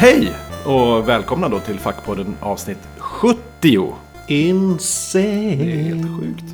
[0.00, 0.32] Hej!
[0.66, 3.94] Och välkomna då till Fackpodden avsnitt 70.
[4.26, 5.56] Insane.
[5.56, 6.44] Det är helt sjukt.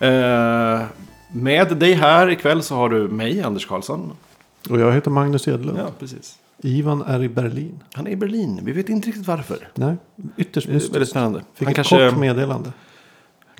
[0.00, 0.82] Eh,
[1.32, 4.12] med dig här ikväll så har du mig, Anders Karlsson.
[4.70, 5.78] Och jag heter Magnus Edlund.
[5.78, 6.38] Ja, precis.
[6.58, 7.80] Ivan är i Berlin.
[7.92, 8.60] Han är i Berlin.
[8.62, 9.68] Vi vet inte riktigt varför.
[9.74, 9.96] Nej,
[10.36, 10.94] ytterst är mystiskt.
[10.94, 11.42] väldigt spännande.
[11.54, 12.72] Fick Han ett kanske, kort meddelande.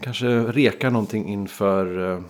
[0.01, 2.21] kanske rekar någonting inför uh,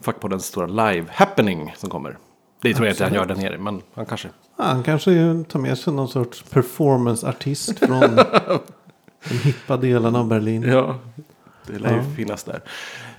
[0.00, 2.18] Fackpoddens stora live-happening som kommer.
[2.60, 4.28] Det tror jag inte han gör där nere, men han kanske.
[4.58, 5.10] Ja, han kanske
[5.48, 8.00] tar med sig någon sorts performance-artist från
[9.28, 10.62] den hippa delen av Berlin.
[10.62, 10.98] Ja,
[11.66, 12.02] det lär ju Ja.
[12.16, 12.60] finnas där.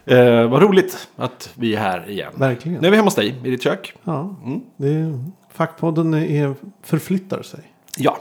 [0.05, 2.33] Eh, vad roligt att vi är här igen.
[2.35, 2.81] Verkligen.
[2.81, 3.93] Nu är vi hemma hos dig, i ditt kök.
[4.03, 4.61] Ja, Mm.
[4.77, 5.23] det är,
[5.53, 7.59] fackpodden är, förflyttar sig.
[7.97, 8.17] Ja,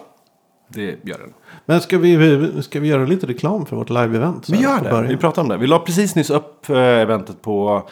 [0.68, 1.32] det gör den.
[1.66, 4.42] Men ska vi, ska vi göra lite reklam för vårt live-event?
[4.52, 4.90] Vi gör det.
[4.90, 5.08] början?
[5.08, 5.56] Vi pratar om det.
[5.56, 7.88] Vi la precis nyss upp eh, eventet på,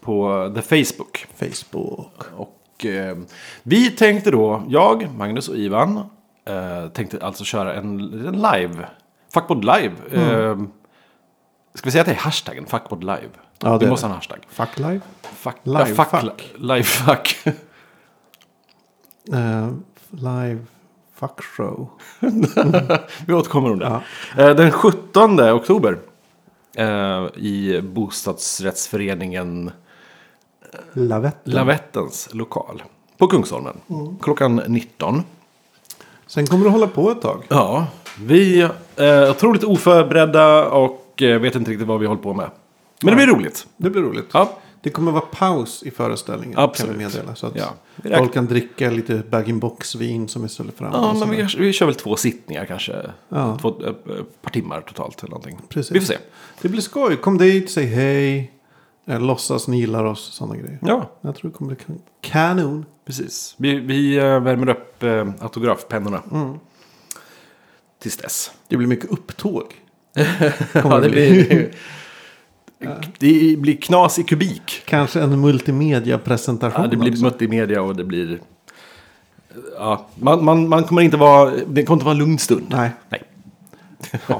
[0.00, 1.26] på The Facebook.
[1.36, 2.12] Facebook.
[2.36, 3.16] Och eh,
[3.62, 5.96] vi tänkte då, jag, Magnus och Ivan,
[6.44, 8.88] eh, tänkte alltså köra en, en live.
[9.34, 9.92] Fuckbod live.
[10.12, 10.58] Eh,
[11.74, 13.30] ska vi säga att det är hashtaggen Fuckbod live?
[13.58, 14.38] Ja, det vi måste ha en hashtag.
[14.48, 15.00] Fuck live.
[15.22, 16.54] Fuck, Live ja, fuck, fuck.
[16.58, 17.38] Live fuck.
[19.32, 19.70] Eh,
[20.10, 20.58] live
[21.14, 21.90] fuck show.
[23.26, 24.00] vi återkommer om det.
[24.36, 24.42] Ja.
[24.44, 25.98] Eh, den 17 oktober.
[26.76, 29.70] Eh, I bostadsrättsföreningen
[30.92, 31.52] Lavetten.
[31.52, 32.82] Lavettens lokal.
[33.18, 33.76] På Kungsholmen.
[34.22, 35.22] Klockan 19.
[36.26, 37.44] Sen kommer du hålla på ett tag.
[37.48, 37.86] Ja,
[38.20, 42.50] vi är otroligt oförberedda och eh, vet inte riktigt vad vi håller på med.
[43.02, 43.66] Men det blir roligt.
[43.76, 44.26] Det blir roligt.
[44.32, 46.58] Ja, Det kommer vara paus i föreställningen.
[46.58, 46.90] Absolut.
[46.92, 47.34] Kan vi meddela.
[47.34, 47.64] Så att Ja,
[47.96, 50.90] räknar- folk kan dricka lite bag-in-box-vin som vi ställer fram.
[50.92, 52.96] ja men vi, vi kör väl två sittningar kanske.
[53.28, 53.58] Ja.
[53.60, 55.58] Två, eh, ett par timmar totalt eller någonting.
[55.68, 55.92] Precis.
[55.96, 56.18] Vi får se.
[56.62, 57.16] Det blir skoj.
[57.16, 58.52] Kom dit, säg hej.
[59.06, 60.20] Eh, låtsas ni gillar oss.
[60.32, 60.78] Sådana grejer.
[60.82, 62.84] Ja, Jag tror det kommer bli kan- kanon.
[63.04, 63.54] precis.
[63.58, 66.22] Vi, vi eh, värmer upp eh, autografpennorna.
[66.32, 66.58] Mm.
[68.02, 68.50] Tills dess.
[68.68, 69.64] Det blir mycket upptåg.
[70.72, 71.70] Ja, det, blir,
[73.18, 74.82] det blir knas i kubik.
[74.86, 76.82] Kanske en multimedia-presentation.
[76.82, 77.22] Ja, det blir också.
[77.22, 78.40] multimedia och det blir...
[79.78, 81.50] Ja, man, man, man kommer inte vara...
[81.50, 82.66] Det kommer inte vara en lugn stund.
[82.70, 82.90] Nej.
[83.08, 83.22] Nej.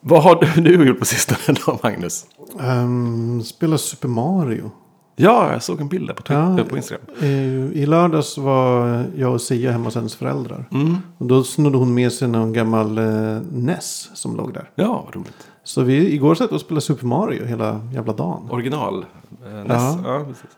[0.00, 2.26] Vad har du gjort på sistone då, Magnus?
[2.58, 4.70] Um, spela Super Mario.
[5.16, 6.64] Ja, jag såg en bild där på, Twitter, Ja.
[6.70, 7.06] på Instagram.
[7.20, 10.68] Eh, I lördags var jag och Sia hemma hos hennes föräldrar.
[10.72, 10.96] Mm.
[11.18, 14.70] Och då snodde hon med sig någon gammal eh, NES som låg där.
[14.74, 15.46] Ja, vad roligt.
[15.64, 18.50] Så vi igår satt och spelade Super Mario hela jävla dagen.
[18.50, 19.04] Original.
[19.46, 19.66] Eh, NES.
[19.68, 19.98] Ja.
[20.04, 20.24] Ja.
[20.28, 20.56] precis.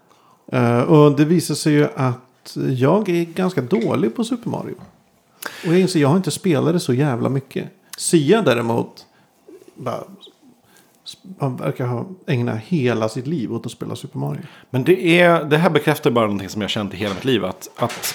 [0.52, 4.74] Eh, och det visar sig ju att jag är ganska dålig på Super Mario.
[5.66, 7.68] Och jag inser jag har inte spelat det så jävla mycket.
[7.98, 9.06] Sia däremot.
[9.80, 10.04] Bara,
[11.22, 14.40] man verkar ha ägnat hela sitt liv åt att spela Super Mario.
[14.70, 17.44] Men det, är, det här bekräftar bara någonting som jag känt i hela mitt liv.
[17.44, 18.14] Att, att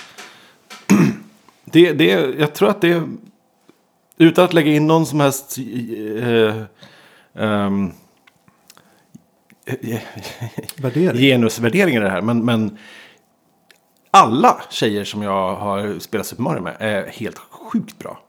[1.65, 2.05] det, det,
[2.39, 3.03] jag tror att det...
[4.17, 5.57] Utan att lägga in någon som helst...
[5.57, 6.61] Eh,
[7.33, 7.91] ehm,
[10.77, 11.21] Värdering.
[11.21, 12.21] genusvärderingar i det här.
[12.21, 12.77] Men, men
[14.11, 18.24] alla tjejer som jag har spelat Super Mario med är helt sjukt bra.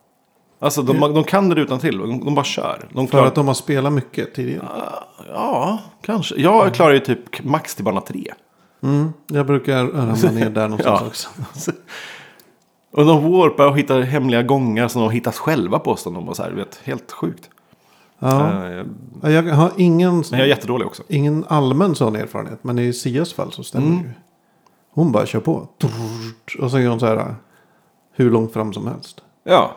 [0.59, 1.97] Alltså de, de kan det utan till.
[1.97, 2.87] De, de bara kör.
[2.93, 4.67] De För klarar, att de har spelat mycket tidigare.
[5.33, 6.35] Ja, kanske.
[6.35, 8.33] Jag klarar ju typ max till bana tre.
[8.83, 11.07] Mm, jag brukar ramla ner där någonstans Ja.
[11.07, 11.71] också.
[12.91, 16.03] Och de warpar och hittar hemliga gångar som de har hittat själva på oss.
[16.03, 17.49] De så här, du vet, helt sjukt.
[18.19, 18.65] Ja.
[18.65, 18.85] Eh,
[19.21, 21.03] Ja, Jag har ingen, Men jag är jättedålig också.
[21.07, 22.63] ingen allmän sån erfarenhet.
[22.63, 23.97] Men i Sias fall så stämmer Mm.
[24.01, 24.13] det ju.
[24.93, 25.67] Hon bara kör på.
[26.59, 27.35] Och så gör hon så här
[28.13, 29.21] hur långt fram som helst.
[29.43, 29.71] Ja.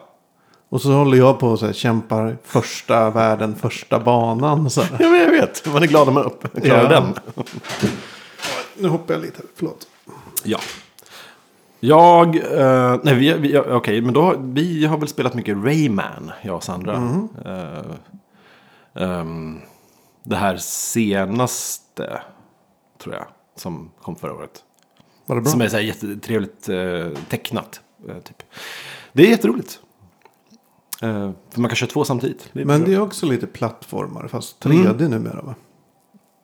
[0.73, 4.71] Och så håller jag på och så här, kämpar första världen, första banan.
[4.71, 4.97] Så här.
[5.01, 5.67] ja, men jag vet.
[5.73, 6.63] Man är glad om man upp.
[6.65, 6.89] klarar Ja.
[7.01, 7.15] den.
[8.79, 9.87] Nu hoppar jag lite förlåt.
[10.45, 10.59] Ja.
[11.81, 16.33] Jag, eh, nej vi, vi okej, men då, har- vi har väl spelat mycket Rayman,
[16.43, 16.97] jag och Sandra.
[16.97, 17.29] Mm.
[17.45, 17.85] Eh,
[19.05, 19.61] ehm,
[20.25, 22.21] det här senaste,
[23.03, 23.25] tror jag,
[23.57, 24.65] som kom förra året.
[25.27, 25.51] Var det bra?
[25.51, 27.81] Som är så här jättetrevligt eh, tecknat.
[28.09, 28.43] Eh, typ.
[29.13, 29.81] Det är jätteroligt.
[31.03, 32.51] Eh, för man kan köra två samtidigt.
[32.53, 32.89] Det Men bra.
[32.89, 35.55] det är också lite plattformar, fast 3D numera va?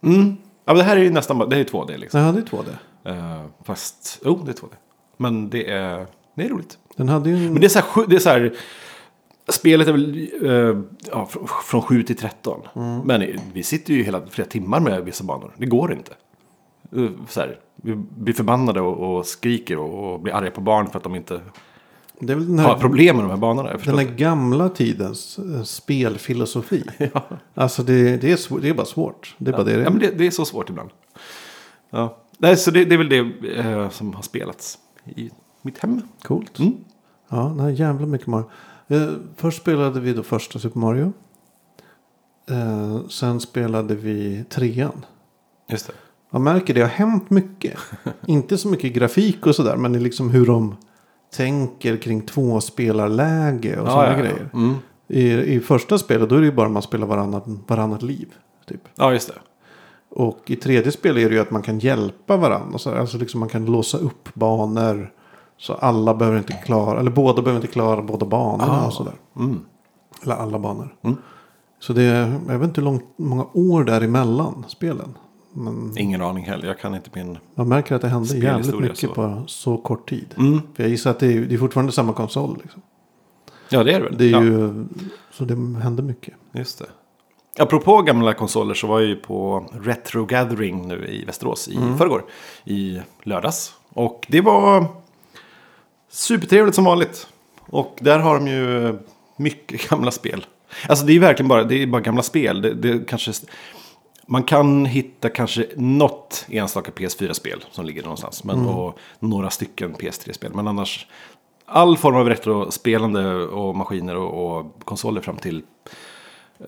[0.03, 0.37] mm.
[0.65, 2.21] ja, men det här är ju nästan bara, det är ju 2D liksom.
[2.23, 2.69] Nej, det är 2D.
[3.05, 4.73] Eh, fast, jo, det är 2D.
[5.17, 6.79] Men det är, det är roligt.
[6.97, 7.53] Den hade ju en...
[7.53, 8.57] Men det är så här, det är så här
[9.49, 12.61] spelet är väl eh, ja, från, från 7 till 13.
[12.75, 13.01] Mm.
[13.01, 15.55] Men vi sitter ju hela flera timmar med vissa banor.
[15.57, 16.13] Det går inte.
[16.97, 20.87] Eh, Så här, vi blir förbannade och, och skriker och, och blir arga på barn
[20.91, 21.41] för att de inte
[22.21, 23.77] det är väl den här, problem med de här banorna.
[23.85, 26.85] Den här gamla tidens eh, spelfilosofi.
[27.15, 27.25] ja.
[27.55, 29.35] Alltså det, det, är det är bara svårt.
[29.39, 29.85] Det är bara det det är.
[29.85, 30.91] ja, men det, det är så svårt ibland.
[31.91, 32.17] Ja.
[32.39, 34.79] Nej, så det, det är väl det eh, som har spelats
[35.17, 35.31] i
[35.63, 36.03] mitt hem.
[36.23, 36.59] Coolt.
[36.59, 36.75] Mm.
[37.29, 38.51] Ja, nej, jävla mycket Mario.
[38.89, 41.13] Eh, först spelade vi då första Super Mario.
[42.51, 45.05] Eh, sen spelade vi trean.
[45.69, 45.93] Just det.
[46.31, 47.79] Man märker det har hänt mycket.
[48.27, 49.77] Inte så mycket grafik och sådär.
[49.77, 50.77] Men liksom hur de
[51.35, 54.51] tänker kring tvåspelarläge och sådana grejer.
[54.55, 54.75] Mm.
[55.09, 58.29] I, I första spelet då är det ju bara man spelar varannat, varannat liv.
[58.69, 58.81] Typ.
[58.95, 59.35] Ja, just det.
[60.11, 62.79] Och i tredje spel är det ju att man kan hjälpa varandra.
[62.79, 65.13] Så, alltså liksom man kan låsa upp banor.
[65.59, 68.87] Så alla behöver inte klara, eller båda behöver inte klara båda banorna Ah.
[68.87, 69.15] och sådär.
[69.37, 69.61] Mm.
[70.23, 70.95] Eller alla banor.
[71.03, 71.17] Mm.
[71.81, 75.15] Så det är, jag vet inte hur långt, många år däremellan spelen.
[75.57, 76.67] Men Ingen aning heller.
[76.67, 77.39] Jag kan inte min...
[77.55, 79.15] man märker att det hände jävligt mycket så.
[79.15, 80.35] på så kort tid.
[80.39, 80.61] Mm.
[80.75, 82.59] För jag gissar att det är, det är fortfarande samma konsol.
[82.63, 82.83] Liksom.
[83.69, 84.19] Ja, det är det väl.
[84.19, 84.87] Det är ja, ju,
[85.31, 86.35] så det hände mycket.
[86.53, 86.87] Just det.
[87.63, 92.25] Apropå gamla konsoler så var jag ju på Retro Gathering nu i Västerås i förrgår.
[92.65, 93.75] I lördags.
[93.89, 94.87] Och det var
[96.11, 97.27] supertrevligt som vanligt.
[97.61, 98.99] Och där har de ju
[99.37, 100.47] mycket gamla spel.
[100.89, 102.63] Alltså det är verkligen bara, det är bara gamla spel.
[102.63, 103.33] Det, det kanske,
[104.27, 108.45] man kan hitta kanske något enstaka PS4-spel som ligger någonstans.
[108.45, 110.55] Men, Och några stycken PS3-spel.
[110.55, 111.07] Men annars,
[111.67, 115.63] all form av retrospelande och maskiner och, och konsoler fram till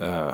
[0.00, 0.30] eh,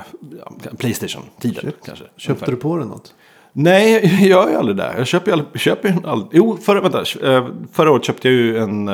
[0.79, 2.05] Playstation-tiden kanske.
[2.17, 3.15] Köpte du på dig något?
[3.53, 4.94] Nej, jag är aldrig där.
[4.99, 6.31] Jag köper ju aldrig, köper ju aldrig.
[6.32, 8.88] Jo, förra, vänta, eh, förra året köpte jag ju en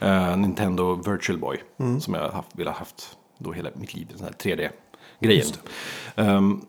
[0.00, 1.62] eh, Nintendo Virtual Boy.
[2.00, 4.06] Som jag haft, velat haft då hela mitt liv.
[4.16, 5.46] Den här 3D-grejen.
[6.16, 6.66] Um,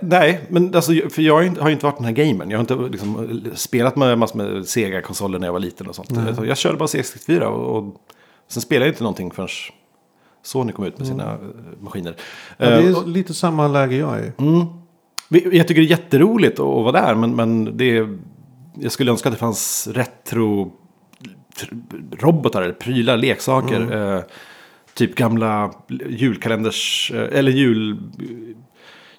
[0.00, 2.50] nej, men alltså, för jag har ju inte- varit den här gamern.
[2.50, 6.10] Jag har inte liksom, spelat med massor med Sega-konsoler när jag var liten och sånt.
[6.36, 7.94] Jag, jag körde bara C64 och, och
[8.48, 9.48] sen spelade jag inte någonting förrän
[10.42, 11.38] Sony kom ut med sina eh,
[11.80, 12.16] maskiner.
[12.56, 14.32] Ja, det Eh, är lite samma läge jag är.
[14.38, 14.66] Mm.
[15.30, 18.18] Jag tycker det är jätteroligt att vara där, men, men det är,
[18.80, 20.72] jag skulle önska att det fanns retro
[21.60, 24.14] tr- robotar, eller prylar, leksaker.
[24.16, 24.22] Eh,
[24.94, 25.72] typ gamla
[26.08, 27.98] julkalenders, eh, eller jul,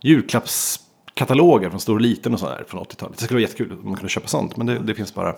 [0.02, 3.18] julklappskataloger från stor och liten och sådär från 80-talet.
[3.18, 5.36] Det skulle vara jättekul om man kunde köpa sånt, men det, det finns bara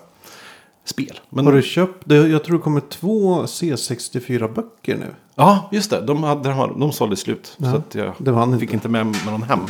[0.84, 1.20] spel.
[1.30, 5.14] Men, Har du köpt, jag tror det kommer två C64-böcker nu.
[5.34, 6.00] Ja, just det.
[6.00, 7.56] De, hade, de, sålde slut.
[7.58, 8.74] Ja, så att jag det var fick inte.
[8.74, 9.60] inte med mig någon hem.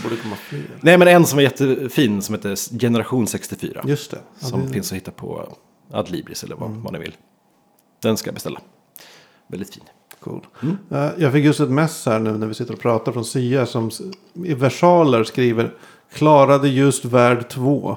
[0.80, 3.82] Nej, men en som var jättefin som heter Generation 64.
[3.86, 4.18] Just det.
[4.40, 4.72] Ja, som det- Mm.
[4.74, 5.48] finns att hitta på
[5.92, 7.16] Adlibris eller vad, vad ni vill.
[8.02, 8.60] Den ska jag beställa.
[9.46, 9.82] Väldigt fin.
[10.24, 10.40] Cool.
[10.62, 10.76] Mm.
[10.90, 13.66] Eh, Jag fick just ett mess här nu när vi sitter och pratar från Sia
[13.66, 13.90] som
[14.44, 15.70] i versaler skriver
[16.14, 17.96] Klarade just värld 2.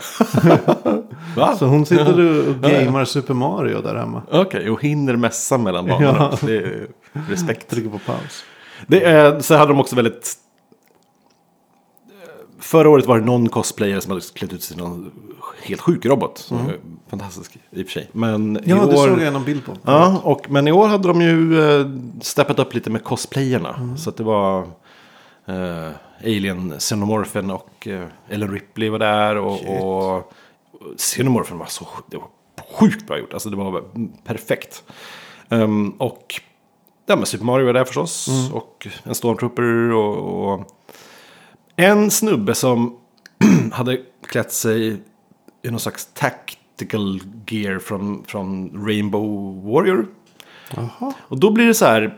[1.36, 1.56] Va?
[1.60, 2.19] Så hon sitter
[2.50, 4.22] och gamar Super Mario där hemma.
[4.31, 6.38] Okej, och hinner mässa mellan banorna.
[6.42, 6.77] Ja.
[7.30, 7.69] Respekt.
[7.69, 8.44] Trycker på paus.
[8.88, 10.33] Det är, så hade de också väldigt...
[12.65, 15.12] Förra året var det någon cosplayer som hade klätt ut sig till någon
[15.63, 16.51] helt sjuk robot.
[16.51, 16.79] Är
[17.09, 18.09] fantastisk i och för sig.
[18.12, 18.63] Men Mm.
[18.65, 19.07] Ja, i det år...
[19.07, 19.71] såg jag någon bild på.
[19.83, 21.88] Ja, och, men i år hade de ju eh,
[22.21, 23.75] steppat upp lite med cosplayerna.
[23.75, 23.97] Mm.
[23.97, 24.59] Så att det var
[25.45, 25.89] eh,
[26.23, 29.38] Alien Xenomorphen och eh, Ellen Ripley var där.
[29.38, 29.81] Och, Shit.
[29.81, 30.34] och,
[30.98, 32.27] Xenomorphen var så det var
[32.79, 33.34] sjukt bra gjort.
[33.34, 33.84] Alltså det var
[34.24, 34.84] perfekt.
[35.50, 36.41] Ehm, och
[37.05, 38.27] ja, men Super Mario var där förstås.
[38.27, 38.53] Mm.
[38.53, 40.72] Och en Stormtrooper och, och
[41.75, 42.98] en snubbe som
[43.72, 44.98] hade klätt sig
[45.63, 50.08] i någon slags tactical gear från, från Rainbow Warrior.
[50.75, 51.13] Jaha.
[51.20, 52.17] Och då blir det så här.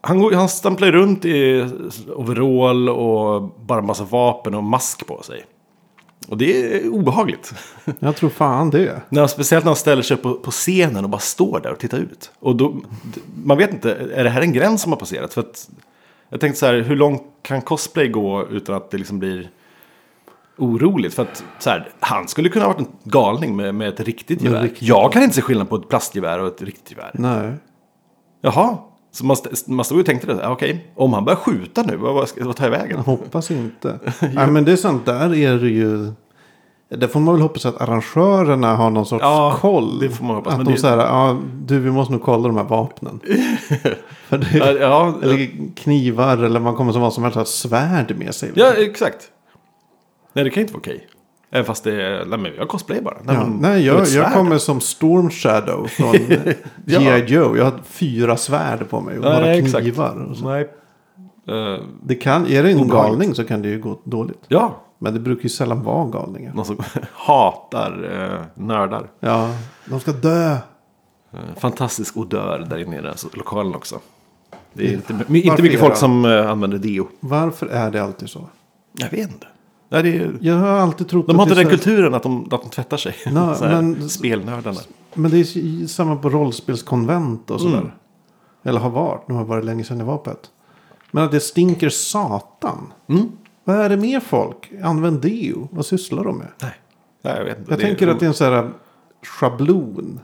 [0.00, 1.68] Han, går, han stamplar runt i
[2.14, 5.44] overall och bara massa vapen och mask på sig.
[6.28, 7.54] Och det är obehagligt.
[7.98, 9.02] Jag tror fan det.
[9.08, 11.98] När speciellt när han ställer sig på, på scenen och bara står där och tittar
[11.98, 12.30] ut.
[12.40, 12.80] Och då,
[13.44, 15.34] man vet inte, är det här en gräns som har passerat?
[15.34, 15.70] För att,
[16.30, 19.50] jag tänkte så här, hur långt kan cosplay gå utan att det liksom blir
[20.58, 21.14] oroligt?
[21.14, 24.42] För att så här, han skulle kunna ha varit en galning med, med ett riktigt
[24.42, 24.62] gevär.
[24.62, 24.82] riktigt.
[24.88, 27.10] Jag kan inte se skillnad på ett plastgevär och ett riktigt gevär.
[27.14, 27.52] Nej.
[28.42, 28.76] Jaha,
[29.12, 30.38] så man, man stod och tänkte det.
[30.42, 32.96] Ja, Okej, om han börjar skjuta nu, vad, vad, tar jag vägen?
[32.96, 33.98] Jag hoppas inte.
[34.34, 35.06] Nej men det är sant.
[35.06, 36.12] Där är det ju.
[36.88, 39.98] Det får man väl hoppas att arrangörerna har någon sorts Ja, koll.
[39.98, 42.48] det får man hoppas, Att men de det- säger, ja du vi måste nog kolla
[42.48, 43.20] de här vapnen.
[44.30, 48.16] För det, Ja, ja, eller knivar eller man kommer som vad som helst ha svärd
[48.18, 48.52] med sig.
[48.54, 49.28] ja, exakt.
[50.32, 51.06] Nej, det kan inte vara okej.
[51.52, 53.16] Även fast det är, nej men jag cosplay bara.
[53.22, 56.14] Nej, Ja, men- nej, jag, jag kommer som Storm Shadow från
[56.86, 57.00] Ja.
[57.00, 57.24] G.I.
[57.34, 57.56] Joe.
[57.56, 60.26] Jag har fyra svärd på mig och några nej, knivar.
[60.30, 60.42] Och.
[60.44, 60.68] Nej.
[61.48, 62.90] Eh, Det kan, är det en Obehagligt.
[62.90, 64.44] galning så kan det ju gå dåligt.
[64.48, 66.52] ja, Men det brukar ju sällan vara galningar.
[66.54, 66.78] någon som
[67.12, 68.10] hatar
[68.56, 69.10] eh, nördar.
[69.20, 69.50] Ja,
[69.84, 70.50] de ska dö.
[71.32, 73.98] Eh, fantastisk odör där inne i den så- lokalen också.
[74.72, 75.98] Det är inte, Varför inte mycket är folk det?
[75.98, 77.08] som eh, använder deo.
[77.20, 78.48] Varför är det alltid så?
[78.92, 79.46] Jag vet inte.
[79.88, 82.22] Nej, det är, Jag har alltid trott de har inte den är här- kulturen att
[82.22, 83.14] de, att de tvättar sig.
[83.24, 84.80] Här, men- Spelnördarna.
[85.14, 87.78] Men det är samma på rollspelskonvent och sådär.
[87.78, 87.90] Mm.
[88.62, 89.28] Eller har varit.
[89.28, 90.50] Nu har varit länge sedan jag var på ett.
[91.10, 92.92] Men att det stinker satan.
[93.08, 93.28] Mm.
[93.64, 94.72] Vad är det med folk?
[94.82, 95.68] Använd deo.
[95.72, 96.46] Vad sysslar de med?
[96.62, 96.72] Nej.
[97.22, 97.70] Nej, jag vet inte.
[97.72, 98.70] Jag Det är- tänker att det är en sån här
[99.26, 100.20] schablon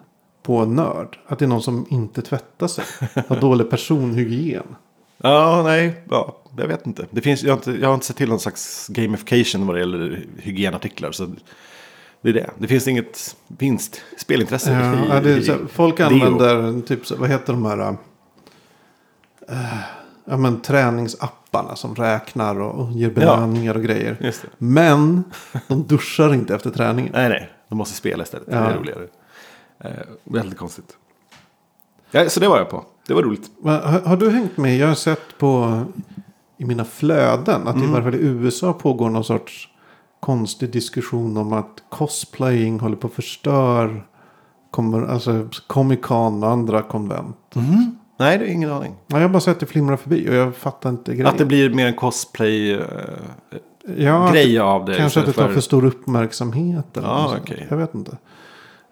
[0.46, 1.18] på en nörd.
[1.26, 2.84] Att det är någon som inte tvättar sig.
[3.28, 4.76] Har dålig personhygien.
[5.18, 7.06] Ja, nej, ja, jag vet inte.
[7.10, 7.70] Det finns, jag, har inte.
[7.80, 11.12] jag har inte sett till någon slags gamification vad det gäller hygienartiklar.
[11.12, 11.26] Så
[12.20, 12.50] det är det.
[12.58, 14.74] Det finns inget vinst, spelintresse i,
[15.10, 16.06] Ja, det är så folk deo.
[16.06, 17.96] använder typ, så- vad heter de här?
[19.48, 19.78] äh,
[20.24, 24.16] ja, men, träningsapparna som räknar och, ger belöningar och grejer.
[24.20, 24.44] Det.
[24.58, 25.24] Men
[25.68, 27.12] de duschar inte efter träningen.
[27.14, 27.50] Nej, nej.
[27.68, 28.46] De måste spela istället.
[28.46, 28.64] Det Ja.
[28.70, 29.06] är roligare.
[29.80, 29.90] Eh,
[30.24, 30.96] väldigt konstigt.
[32.10, 32.84] Ja, så det var jag på.
[33.06, 33.50] Det var roligt.
[33.62, 34.76] Men Har, har du hängt med?
[34.76, 35.82] Jag har sett på
[36.58, 37.88] i mina flöden att Mm.
[37.88, 39.68] i varje fall i USA pågår någon sorts
[40.20, 44.06] konstig diskussion om att cosplaying håller på att förstör
[44.70, 47.36] kommer, alltså Comic Con och andra konvent.
[48.18, 48.94] Nej, det är ingen aning.
[49.06, 51.26] Ja, jag har bara sett det flimra förbi och jag fattar inte grejen.
[51.26, 52.84] Att det blir mer en cosplay-grej
[53.96, 54.96] ja, att- av det.
[54.96, 56.96] Kanske att det tar för stor uppmärksamhet.
[56.96, 57.66] Eller Ja, okej.
[57.70, 58.16] Jag vet inte.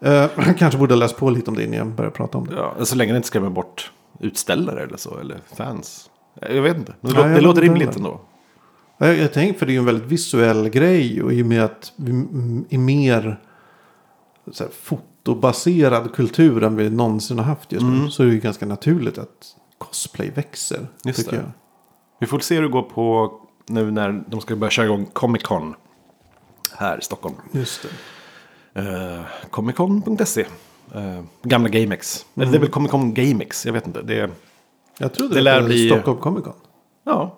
[0.05, 2.55] Uh, kanske borde läsa på lite om det innan jag börjar prata om det.
[2.55, 5.17] Ja, så länge det inte skrämmer bort utställare eller så.
[5.17, 6.09] Eller fans.
[6.41, 6.93] Jag vet inte.
[7.01, 7.97] Men det, Nej, lå- det låter rimligt heller.
[7.97, 8.21] ändå.
[8.97, 11.63] Jag, jag tänker för det är ju en väldigt visuell grej och i och med
[11.63, 13.39] att vi mm, är mer
[14.51, 18.09] så här, fotobaserad kultur än vi någonsin har haft just nu.
[18.09, 20.77] Så är det ju ganska naturligt att cosplay växer.
[20.77, 20.89] Mm.
[21.03, 21.35] Just det.
[21.35, 21.51] jag.
[22.19, 23.33] Vi får se hur det går på
[23.67, 25.75] nu när de ska börja köra igång Comic Con.
[26.77, 27.35] Här i Stockholm.
[27.51, 27.89] Just det.
[28.77, 30.45] Uh, Comiccon.se.
[30.95, 32.25] Uh, gamla GameX.
[32.35, 33.65] Eller det är väl Comic Con GameX.
[33.65, 34.01] Jag vet inte.
[34.01, 34.29] Det
[34.97, 36.53] Jag trodde Det det, lär var bli- Stockholm Comic Con.
[37.03, 37.37] ja.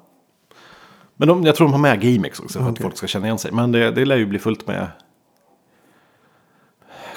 [1.19, 2.59] Men de, jag tror de har med GameX också.
[2.59, 2.83] För att Okej.
[2.83, 3.51] folk ska känna igen sig.
[3.51, 4.87] Men det, det lär ju bli fullt med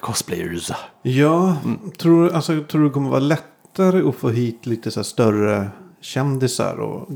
[0.00, 0.70] cosplayers.
[1.02, 1.90] Ja, Mm.
[1.90, 5.68] tror, alltså, tror du det kommer vara lättare att få hit lite så här större
[6.00, 7.08] kändisar och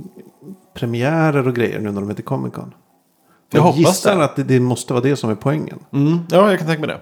[0.74, 2.74] premiärer och grejer nu när de heter Comic Con?
[3.50, 4.24] Jag Jag, hoppas gissar det.
[4.24, 5.78] att det, det måste vara det som är poängen.
[5.92, 6.18] Mm.
[6.30, 7.00] Ja, jag kan tänka mig det.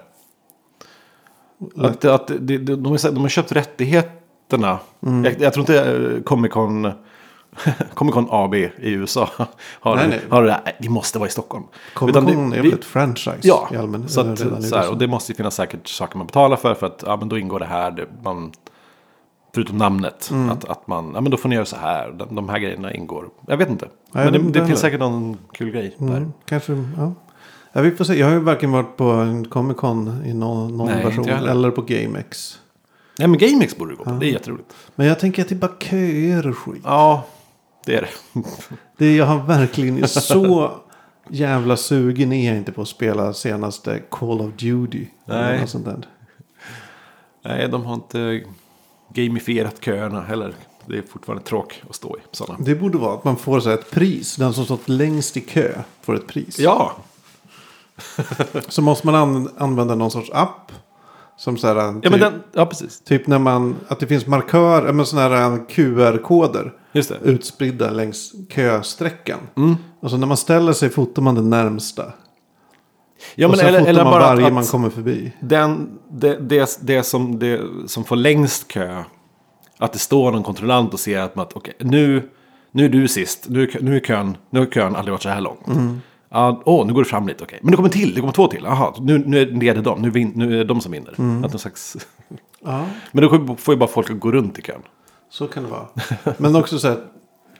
[1.87, 4.79] Att, att det, det, de, har, de har köpt rättigheterna.
[5.05, 5.23] Mm.
[5.25, 6.91] Jag, jag tror inte eh, Comic Con,
[7.93, 9.29] Comic Con AB i USA
[9.79, 10.21] har, Nej, nej.
[10.29, 10.61] har det där.
[10.65, 11.63] "Nej, Vi måste vara i Stockholm.
[11.93, 14.11] Comic Utan det- Con är väl ett franchise Ja, i allmänhet.
[14.11, 16.73] så att, så här, och det måste ju finnas säkert saker man betalar för.
[16.73, 17.91] För att ja, men då ingår det här.
[17.91, 18.51] Det, man,
[19.53, 20.29] förutom namnet.
[20.31, 20.49] Mm.
[20.49, 22.11] Att, att man, ja men då får ni göra så här.
[22.11, 23.29] De, de här grejerna ingår.
[23.47, 23.87] Jag vet inte.
[24.11, 26.17] Nej, men det, det det finns säkert någon kul grej där.
[26.17, 27.13] Mm, kanske, ja.
[27.73, 27.81] ja.
[27.81, 28.19] Vi får se.
[28.19, 31.49] Jag har ju varken varit på en Comic Con i någon, någon Nej, version jag
[31.49, 32.59] eller på GameX.
[33.19, 34.11] Nej men GameX borde du gå på.
[34.11, 34.73] Det är jätteroligt.
[34.95, 36.81] Men jag tänker att det är bara köer och skit.
[36.83, 37.25] Ja,
[37.85, 38.41] det är det.
[38.97, 40.71] Det, jag har verkligen så
[41.29, 45.05] jävla sugen är jag inte på att spela senaste Call of Duty.
[45.27, 45.59] eller Nej.
[45.59, 46.07] något sånt där.
[47.45, 48.43] Nej, de har inte
[49.13, 50.53] gamifierat köerna heller.
[50.85, 52.59] Det är fortfarande tråk att stå i sådana.
[52.59, 54.35] Det borde vara att man får så ett pris.
[54.35, 56.59] Den som stått längst i kö får ett pris.
[56.59, 56.95] Ja,
[58.67, 60.71] Så måste man an använda någon sorts app.
[61.37, 63.01] Som så här, ja, typ, men den, ja precis.
[63.01, 66.73] typ när man, att det finns markör, äh, men sådana här QR-koder.
[66.91, 67.17] Just det.
[67.23, 69.39] Utspridda längs kösträckan.
[69.55, 69.75] Mm.
[69.99, 72.13] Och så när man ställer sig fotar man den närmsta.
[73.35, 75.31] Ja, och men sen eller, eller man bara varje att, man kommer förbi.
[75.39, 79.03] den, det, det, det, som, det som får längst kö.
[79.77, 82.29] Att det står någon kontrollant och ser att, man, okej, nu,
[82.71, 83.45] nu är du sist.
[83.49, 85.57] Nu, nu, är kön, nu har kön aldrig varit så här lång.
[86.29, 87.59] Ja, åh, nu går det fram lite, okej.
[87.61, 88.63] Men det kommer till, det kommer två till.
[88.63, 91.11] Jaha, nu, nu är det de, nu, vin, nu är det de som vinner.
[91.11, 91.17] Att
[91.51, 91.97] någon slags...
[92.65, 94.81] Ja, Men då får ju bara folk att gå runt i kön.
[95.29, 95.87] så kan det vara.
[96.37, 96.97] Men också så här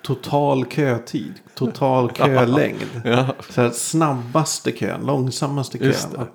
[0.03, 1.33] total kötid.
[1.55, 3.01] Total kölängd.
[3.05, 3.25] Ja.
[3.49, 5.93] Så här, snabbaste kön, långsammaste kön.
[6.17, 6.29] Att,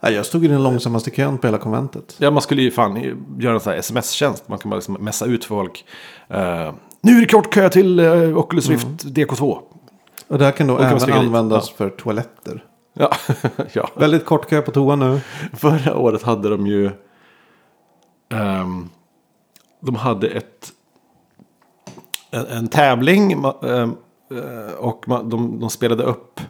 [0.00, 2.16] nej, jag stod i den långsammaste kön på hela konventet.
[2.18, 2.96] Ja, man skulle ju fan
[3.38, 4.48] göra en sån här sms-tjänst.
[4.48, 5.84] Man kan bara liksom messa ut folk.
[6.28, 9.58] Eh, nu är det kort kö till uh, Oculus Rift DK2.
[10.28, 11.14] Och det här kan då Och kan även dit.
[11.16, 11.74] användas Ja.
[11.76, 12.64] för toaletter.
[12.94, 13.12] Ja,
[13.72, 13.88] ja.
[13.96, 15.20] Väldigt kort kö på toa nu.
[15.56, 16.90] Förra året hade de ju...
[18.32, 18.88] ehm,
[19.80, 20.72] de hade ett...
[22.30, 23.32] En, en tävling.
[23.32, 23.96] ehm,
[24.30, 26.40] eh, och de, de spelade upp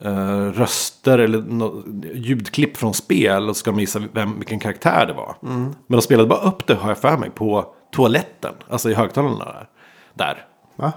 [0.00, 1.44] eh, röster eller
[2.14, 3.48] ljudklipp från spel.
[3.48, 5.36] Och så ska de gissa vem, vilken karaktär det var.
[5.40, 8.52] Men de spelade bara upp det, har jag för mig, på toaletten.
[8.68, 9.68] Alltså i högtalarna där.
[10.14, 10.44] där.
[10.76, 10.92] Va?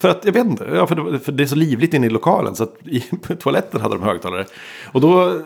[0.00, 2.10] För att, jag vet inte, ja, för, det, för det är så livligt inne i
[2.10, 3.00] lokalen så att i
[3.38, 4.44] toaletten hade de högtalare.
[4.92, 5.40] Och då,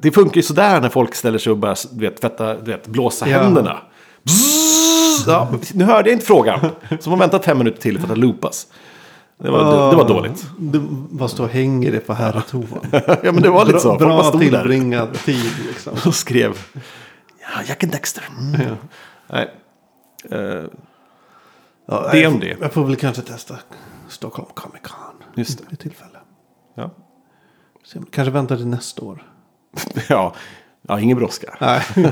[0.00, 2.86] det funkar ju sådär när folk ställer sig och börjar du vet, tvätta, du vet,
[2.86, 3.38] blåsa Ja.
[3.42, 3.78] händerna.
[4.22, 4.79] Bzzz,
[5.26, 6.60] ja, nu hörde jag inte frågan.
[7.00, 8.66] Så man väntar fem minuter till för att det loopas.
[9.38, 10.46] Det var, det, det var dåligt.
[10.58, 12.66] Du, vad står och hänger det på herrtoan?
[13.22, 13.96] ja men det var lite så.
[13.96, 15.92] Bra, bara bra tillbringad tid liksom.
[16.06, 16.58] och skrev.
[17.40, 18.28] Ja, Jack and Dexter.
[18.38, 18.60] Mm.
[18.60, 18.76] Ja.
[19.26, 19.50] Nej.
[20.30, 20.64] Eh,
[21.86, 22.56] Ja, Det jag- om det.
[22.60, 23.56] Jag får väl kanske testa
[24.08, 24.94] Stockholm Comic Con.
[25.34, 25.64] Just det.
[25.70, 26.18] Vid tillfälle.
[26.74, 26.90] ja.
[28.10, 29.22] Kanske vänta till nästa år.
[30.08, 30.34] ja.
[30.88, 31.54] Ja, ingen brådska.
[31.60, 31.82] Nej.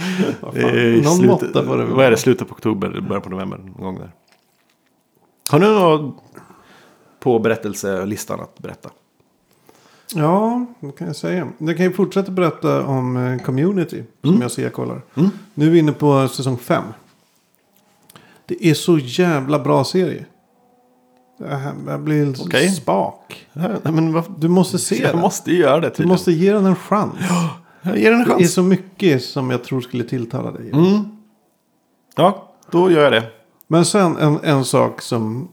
[0.40, 2.16] Vad Någon slutet- måtta det Vad är det?
[2.16, 3.58] Slutet på oktober, början på november.
[3.58, 4.10] Någon gång där.
[5.50, 6.16] Har du något
[7.20, 8.90] på berättelselistan att berätta?
[10.14, 11.48] Ja, det kan jag säga.
[11.58, 14.02] Jag kan ju fortsätta berätta om eh, Community.
[14.20, 14.42] Som Mm.
[14.42, 15.02] jag ser jag kollar.
[15.54, 16.84] Nu är vi inne på säsong 5.
[18.46, 20.24] Det är så jävla bra serie.
[21.86, 22.68] Jag blir Okej.
[22.68, 23.46] spak.
[23.52, 25.20] Nej, men vad, Du måste se jag den.
[25.20, 26.08] måste ju göra det Du tydligen.
[26.08, 27.14] måste ge den en chans.
[27.28, 27.50] Jag
[27.82, 28.54] ger den en Det är chans.
[28.54, 30.70] så mycket som jag tror skulle tilltala dig.
[30.70, 31.16] Mm.
[32.16, 33.30] Ja, då gör jag det.
[33.66, 35.48] Men sen en, en sak som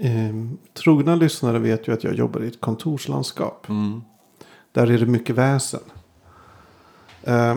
[0.00, 3.68] eh, trogna lyssnare vet ju att jag jobbar i ett kontorslandskap.
[3.68, 4.02] Mm.
[4.72, 5.80] Där är det mycket väsen.
[7.22, 7.56] Eh,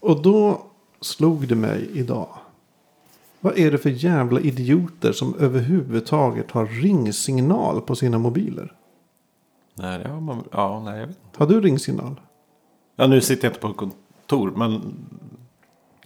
[0.00, 0.62] och då
[1.00, 2.28] slog det mig idag.
[3.40, 8.72] Vad är det för jävla idioter som överhuvudtaget har ringsignal på sina mobiler?
[9.74, 11.38] Nej, det har man, ja, nej, jag vet inte.
[11.38, 12.20] Har du ringsignal?
[12.96, 14.94] Ja, nu sitter jag inte på kontor, men...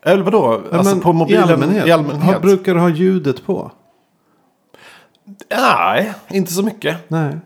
[0.02, 0.62] Eller vadå?
[0.70, 1.48] Ja, alltså på mobilen?
[1.48, 1.86] I allmänhet.
[1.86, 2.34] I allmänhet.
[2.34, 3.70] Har, brukar du ha ljudet på?
[5.50, 6.96] Nej, inte så mycket.
[7.10, 7.36] Nej.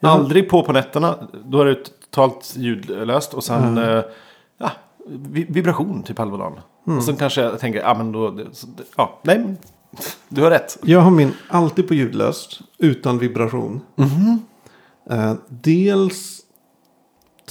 [0.00, 0.08] Ja.
[0.08, 1.28] Aldrig på på nätterna.
[1.44, 1.74] Då är det
[2.10, 3.34] totalt ljudlöst.
[3.34, 4.02] Och sen eh,
[4.58, 4.70] ja,
[5.08, 6.60] vi- vibration typ halva dagen.
[6.96, 8.38] Och sen kanske jag tänker, ja men då...
[8.52, 9.56] så Ja, nej, men
[10.28, 10.78] du har rätt.
[10.82, 12.60] Jag har min alltid på ljudlöst.
[12.78, 13.80] Utan vibration.
[15.10, 16.39] Eh, dels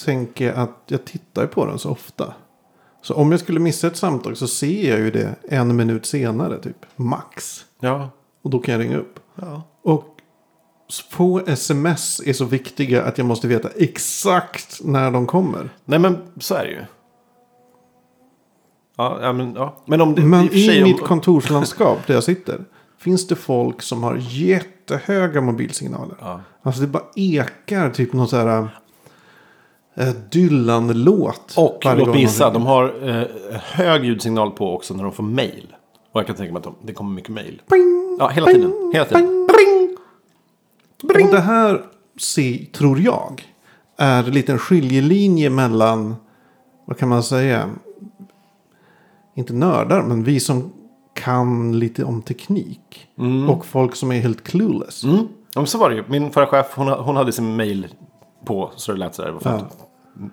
[0.06, 2.34] tänker jag att jag tittar på den så ofta.
[3.02, 6.60] Så om jag skulle missa ett samtal så ser jag ju det en minut senare
[6.60, 6.86] typ.
[6.96, 7.66] Max.
[7.80, 8.10] Ja.
[8.42, 9.20] Och då kan jag ringa upp.
[9.36, 9.62] ja.
[9.84, 10.06] Och
[11.10, 15.70] få sms är så viktiga att jag måste veta exakt när de kommer.
[15.86, 16.82] Nej men så är det ju.
[18.98, 19.84] Ja, ja men ja.
[19.86, 20.22] Men om det...
[20.22, 22.66] Men sig i om- mitt kontorslandskap där jag sitter.
[22.98, 26.16] Finns det folk som har jättehöga mobilsignaler.
[26.20, 26.42] Ja.
[26.64, 28.68] Alltså det bara ekar typ någon sån här
[30.32, 31.54] Dylan-låt.
[31.58, 33.26] Och låt mig gissa, de har eh,
[33.62, 35.76] hög ljudsignal på också när de får mail.
[36.12, 37.62] Och jag kan tänka mig att de, det kommer mycket mail.
[37.72, 38.92] Bing, Ja, hela bing, tiden.
[38.94, 39.48] Hela tiden.
[39.48, 41.26] bing.
[41.26, 41.82] Och det här,
[42.18, 43.44] se, tror jag,
[43.98, 46.16] är en liten skiljelinje mellan,
[46.86, 47.70] vad kan man säga,
[49.36, 50.72] inte nördar, men vi som
[51.14, 53.08] kan lite om teknik.
[53.50, 55.04] Och folk som är helt clueless.
[55.04, 55.28] Mm.
[55.56, 56.04] Ja, så var det ju.
[56.08, 57.88] Min förra chef, hon, hon hade sin mail
[58.46, 59.30] på så det lät sådär.
[59.30, 59.68] Det var 15,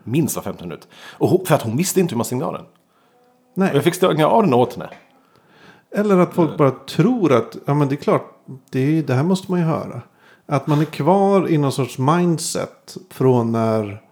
[0.04, 0.88] Minst var 15 minut.
[1.18, 2.60] Och hon, för att hon visste inte hur man signalen.
[2.62, 2.68] Och
[3.54, 3.70] Nej.
[3.74, 4.90] jag fick stänga av den åt henne.
[5.94, 8.22] Eller att folk bara tror att, ja men det är klart,
[8.70, 10.02] det, det här måste man ju höra.
[10.46, 14.02] Att man är kvar i någon sorts mindset från när,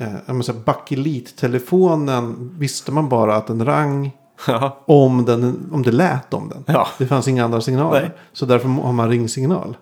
[0.00, 4.10] eh, bakelittelefonen visste man bara att den rang
[4.46, 4.78] Ja.
[4.86, 6.64] om, den, om det lät om den.
[6.66, 6.86] Ja.
[6.98, 8.00] Det fanns inga andra signaler.
[8.00, 8.10] Nej.
[8.32, 9.76] Så därför har man ringsignal.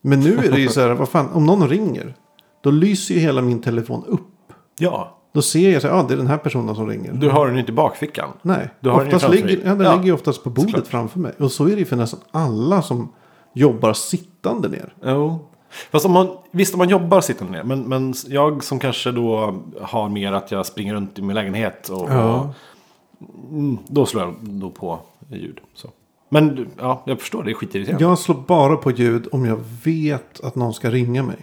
[0.00, 2.14] Men nu är det ju så här, vad fan, om någon ringer,
[2.60, 4.20] då lyser ju hela min telefon upp.
[4.78, 5.12] Ja.
[5.32, 7.12] Då ser jag så här, ja det är den här personen som ringer.
[7.12, 8.28] Du har den inte i bakfickan.
[8.42, 10.86] Nej, Du har den oftast framför ligger, ja, den Ja, ligger oftast på bordet såklart.
[10.86, 11.32] framför mig.
[11.38, 13.08] Och så är det ju för nästan alla som
[13.54, 14.94] jobbar sittande ner.
[15.04, 15.38] Jo.
[15.90, 17.62] Fast om man, visst om man jobbar sittande ner.
[17.62, 21.88] Men, men jag som kanske då har mer att jag springer runt i min lägenhet.
[21.88, 22.40] Och, Ja.
[22.40, 22.46] och,
[23.50, 24.98] mm, då slår jag då på
[25.30, 25.60] ljud.
[25.74, 25.88] Så.
[26.28, 28.04] Men ja, jag förstår, det är skitirriterande.
[28.04, 31.36] Jag slår bara på ljud om jag vet att någon ska ringa mig.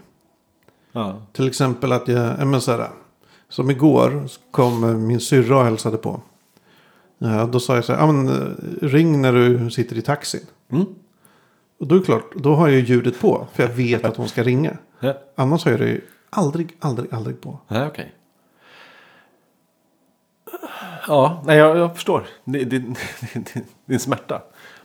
[0.92, 1.16] Ja.
[1.34, 2.88] Till exempel att jag, ja, men så här,
[3.54, 6.22] som igår kom eh, min syrra och hälsade på.
[7.18, 10.46] Ja, då sa jag så här, ja, men, eh, ring när du sitter i taxin.
[10.72, 10.86] Mm.
[11.80, 13.48] Och då är det klart, då har jag ju ljudet på.
[13.54, 14.78] För jag vet att hon ska ringa.
[15.00, 15.14] Ja.
[15.36, 17.60] Annars har jag det aldrig, aldrig, aldrig på.
[17.68, 18.14] Nej, okej.
[21.08, 22.28] Ja, nej, jag, jag förstår.
[22.44, 22.76] Det, det
[23.34, 24.42] är en smärta.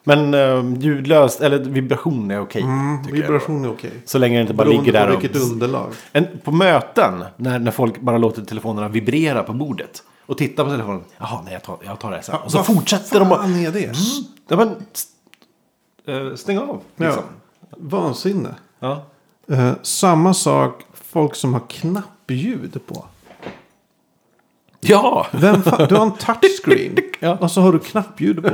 [0.09, 2.63] Men uh, ljudlöst, eller vibration är okej.
[2.63, 3.23] tycker jag.
[3.23, 3.91] Vibration är okej.
[4.05, 5.23] Så länge det inte bara Beroende ligger där på och...
[5.23, 5.93] vilket underlag.
[6.13, 10.03] En, på möten, när, när folk bara låter telefonerna vibrera på bordet.
[10.27, 11.05] Och tittar på telefonen.
[11.19, 12.35] Jaha, nej jag tar, jag tar det här sen.
[12.45, 13.41] Och så Vad fortsätter de bara...
[13.43, 13.93] fan är det?
[14.49, 15.13] Ja, men, st-
[16.13, 16.81] eh, stäng av.
[16.97, 17.23] Liksom.
[17.71, 17.77] Ja.
[17.77, 18.55] Vansinne.
[18.81, 19.03] Ja.
[19.51, 23.05] Eh, samma sak folk som har knappljud på.
[24.81, 25.27] Ja.
[25.33, 27.37] Vem du har en touchscreen Ja.
[27.41, 28.51] och så har du knappljud på.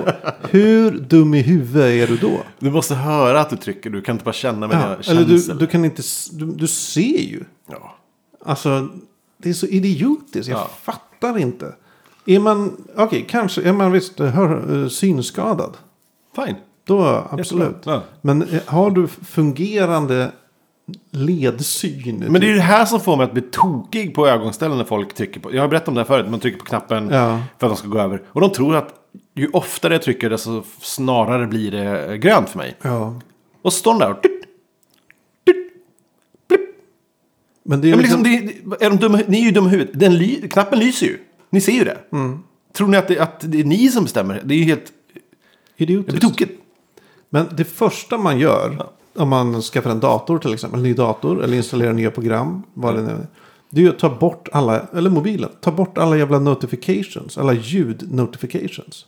[0.50, 2.38] Hur dum i huvudet är du då?
[2.58, 3.90] Du måste höra att du trycker.
[3.90, 5.10] Du kan inte bara känna med Ja.
[5.12, 7.44] Eller du, du kan inte, du, du ser ju.
[7.70, 7.94] Ja.
[8.44, 8.88] Alltså,
[9.38, 10.48] det är så idiotiskt.
[10.48, 10.70] Jag Ja.
[10.82, 11.74] fattar inte.
[12.26, 15.76] Är man, okej, kanske, är man visst hör, eh, synskadad.
[16.36, 16.56] Fine.
[16.86, 17.76] Då absolut.
[17.84, 18.02] Ja.
[18.20, 20.32] Men eh, har du fungerande
[21.10, 22.24] ledsyn?
[22.28, 25.14] Men det är det här som får mig att bli tokig på ögonställen när folk
[25.14, 25.54] trycker på.
[25.54, 26.30] Jag har berättat om det här förut.
[26.30, 27.40] Man trycker på knappen Ja.
[27.58, 28.22] för att de ska gå över.
[28.26, 28.94] Och de tror att
[29.34, 32.76] ju oftare jag trycker desto snarare blir det grönt för mig.
[32.82, 33.20] Ja.
[33.62, 34.22] Och så står de där och...
[34.22, 34.44] Tut,
[35.46, 35.56] tut,
[36.48, 36.60] blipp.
[37.64, 39.68] Men det är Ja, men liksom, liksom, det, är de dumma, ni är ju dumma
[39.68, 40.00] i huvudet.
[40.00, 41.18] Den ly, knappen lyser ju.
[41.50, 41.98] Ni ser ju det.
[42.12, 42.38] Mm.
[42.76, 44.40] Tror ni att det, att det är ni som bestämmer?
[44.44, 44.84] Det är ju helt...
[45.76, 46.20] Det blir idiotiskt.
[46.22, 46.60] tokigt.
[47.30, 51.42] Men det första man gör om man skaffar en dator till exempel, en ny dator
[51.44, 53.26] eller installerar nya program, vad det nu är.
[53.70, 57.52] Det är ju att ta bort alla, eller mobilen, ta bort alla jävla notifications, alla
[57.52, 59.06] ljud-notifications.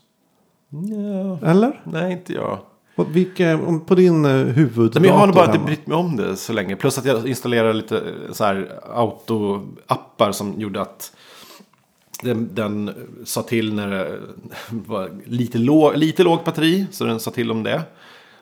[1.41, 1.81] Ja, Eller?
[1.85, 2.59] nej, inte jag.
[2.97, 5.67] Och vilka, om- på din eh, huvuddator Men jag har nog bara inte hemma.
[5.67, 6.77] brytt mig om det så länge.
[6.77, 11.13] Plus att jag installerade lite eh, så här auto-appar som gjorde att
[12.23, 12.91] den, den
[13.25, 14.19] sa till när det
[14.71, 16.87] var lite, låg, lite lågt batteri.
[16.91, 17.83] Så den sa till om det.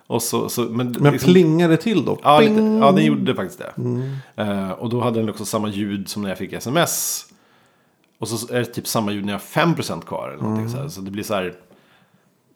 [0.06, 2.18] Och så, så, men Men liksom- plingar det till då?
[2.22, 3.72] Ja, lite, ja, den gjorde faktiskt det.
[4.42, 7.26] Eh, och då hade den också samma ljud som när jag fick sms.
[8.18, 10.28] Och så är det typ samma ljud när jag har 5% kvar.
[10.28, 10.88] Eller någonting så, här.
[10.88, 11.54] så det blir så här.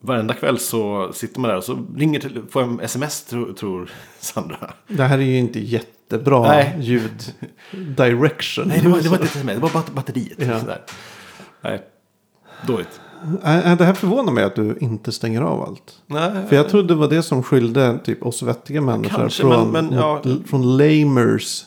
[0.00, 3.52] Varenda kväll så sitter man där och så ringer till, får jag en sms tro,
[3.54, 4.72] tror Sandra.
[4.88, 6.76] Det här är ju inte jättebra Nej.
[6.80, 7.34] ljud
[7.96, 8.68] direction.
[8.68, 10.38] Nej, det var, det var inte sms, det var bat- batteriet.
[10.38, 10.61] Ja.
[11.61, 11.82] Nej,
[12.66, 13.00] dåligt.
[13.44, 15.98] Äh, Det här förvånar mig att du inte stänger av allt.
[16.07, 19.70] Nej, För jag trodde det var det som skilde typ, oss vettiga människor Kanske, från,
[19.70, 20.22] men- men, ja.
[20.46, 21.64] från lamers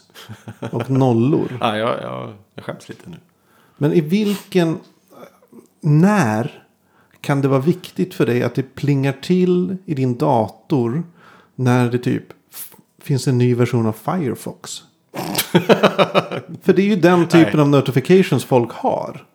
[0.72, 1.58] och nollor.
[1.62, 3.18] ja, jag, jag, jag skäms lite nu.
[3.78, 4.78] Men i vilken...
[5.84, 6.64] När
[7.22, 11.04] kan det vara viktigt för dig att det plingar till i din dator
[11.56, 12.24] när det typ
[13.02, 14.84] finns en ny version av Firefox?
[16.62, 17.62] för det är ju den typen Nej.
[17.62, 19.26] av notifications folk har.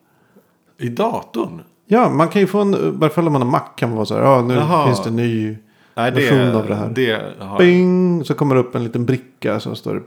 [0.79, 1.62] I datorn?
[1.87, 3.96] Ja, man kan ju få en, i varje fall om man har Mac kan man
[3.96, 4.87] vara så här, ja nu Jaha.
[4.87, 5.57] finns det en ny
[5.94, 6.88] Nej, det, version av det här.
[6.90, 8.25] det har Bing!
[8.25, 10.03] Så kommer det upp en liten bricka som står det.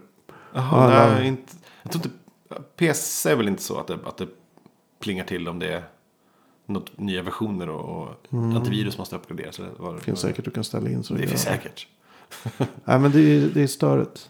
[0.53, 2.15] Jaha, Alla- nej, inte, jag tror inte,
[2.75, 4.27] PC är väl inte så att det, att det
[4.99, 5.83] plingar till om det är
[6.65, 8.09] något, nya versioner och, och
[8.55, 9.59] antivirus måste uppgraderas.
[9.59, 10.01] Eller vad det Mm.
[10.01, 11.87] finns vad säkert du kan ställa in så Det gör finns säkert.
[12.85, 14.29] Nej men det är, det är störigt.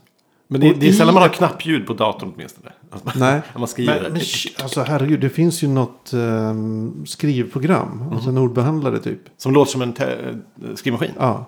[0.52, 2.72] Men det, det är sällan man har knappljud på datorn åtminstone.
[2.90, 3.42] Man, Nej.
[3.54, 4.02] att man skriver.
[4.02, 8.10] Men, men sh- alltså herregud, det finns ju något ehm, skrivprogram.
[8.14, 9.20] Alltså en ordbehandlare typ.
[9.38, 9.96] Som låter som en
[10.76, 11.12] skrivmaskin.
[11.18, 11.46] Ja.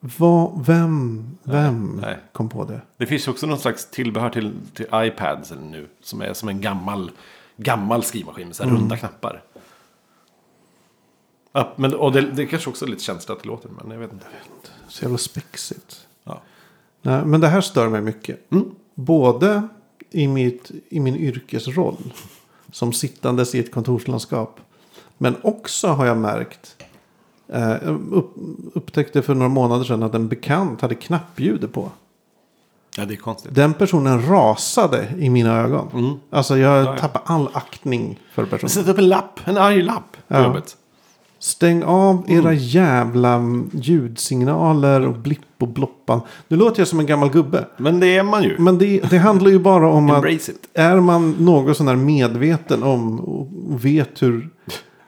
[0.00, 2.16] Vad, vem, vem nej.
[2.32, 2.80] kom på det?
[2.96, 5.88] Det finns ju också någon slags tillbehör till, till iPads eller nu.
[6.02, 7.10] Som är som en gammal,
[7.56, 9.42] gammal skrivmaskin med så här runda knappar.
[11.52, 13.98] Ja, men, och det, det kanske också är lite känsligt att det låter, men jag
[13.98, 14.26] vet inte.
[14.88, 16.06] Så jävla spexigt.
[16.24, 16.40] Ja.
[17.02, 18.52] Nej, men det här stör mig mycket.
[18.52, 18.64] Mm.
[18.94, 19.62] Både
[20.10, 21.96] i, mitt, i min yrkesroll.
[22.72, 24.60] Som sittandes i ett kontorslandskap.
[25.18, 26.76] Men också har jag märkt.
[27.52, 27.74] Eh,
[28.10, 28.34] upp,
[28.74, 31.90] upptäckte för några månader sedan att en bekant hade knappljudet på.
[32.96, 33.54] ja, det är konstigt.
[33.54, 36.20] Den personen rasade i mina ögon.
[36.30, 36.96] Alltså jag ja.
[36.96, 38.70] tappade all aktning för personen.
[38.70, 40.44] Sätt upp en lapp, en arg lapp på Ja.
[40.44, 40.76] jobbet.
[41.40, 46.20] Stäng av era jävla ljudsignaler och blipp och bloppan.
[46.48, 47.66] Nu låter jag som en gammal gubbe.
[47.76, 48.56] Men det är man ju.
[48.58, 50.68] Men det, det handlar ju bara om att it.
[50.74, 54.50] är man något sån här medveten om och vet hur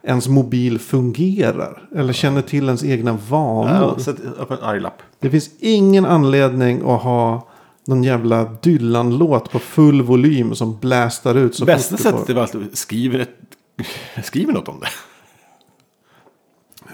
[0.02, 1.88] ens mobil fungerar.
[1.96, 3.94] Eller känner till ens egna vanor.
[3.96, 5.02] Ja, sätt upp en arg lapp.
[5.20, 7.48] Det finns ingen anledning att ha
[7.86, 12.54] någon jävla Dylan-låt på full volym som blästar ut så Bästa sättet är väl att
[12.54, 14.86] ett, skriver något om det.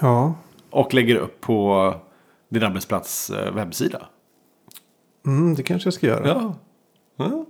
[0.00, 0.35] Ja.
[0.70, 1.94] Och lägger upp på
[2.48, 4.06] din arbetsplats eh, webbsida.
[5.26, 6.28] Mm, det kanske jag ska göra.
[6.28, 6.54] Ja.
[7.16, 7.46] ja.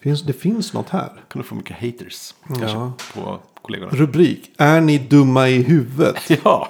[0.00, 1.08] Finns, det finns något här.
[1.28, 2.34] Kan du få mycket haters.
[2.48, 2.92] Kanske Ja.
[3.14, 3.92] på kollegorna.
[3.92, 4.50] Rubrik.
[4.58, 6.30] Är ni dumma i huvudet?
[6.44, 6.68] Ja.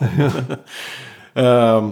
[1.35, 1.91] Ehm,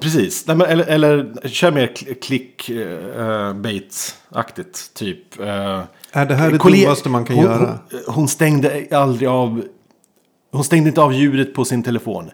[0.00, 0.46] precis.
[0.46, 1.86] Nej, men, eller, eller kör mer
[2.20, 4.94] clickbait-aktigt.
[4.94, 5.40] typ.
[5.40, 5.86] Uh, Är
[6.26, 7.78] det här det dummaste man kan hon, göra?
[7.90, 9.62] Hon, hon stängde aldrig av.
[10.52, 12.30] Hon stängde inte av ljudet på sin telefon.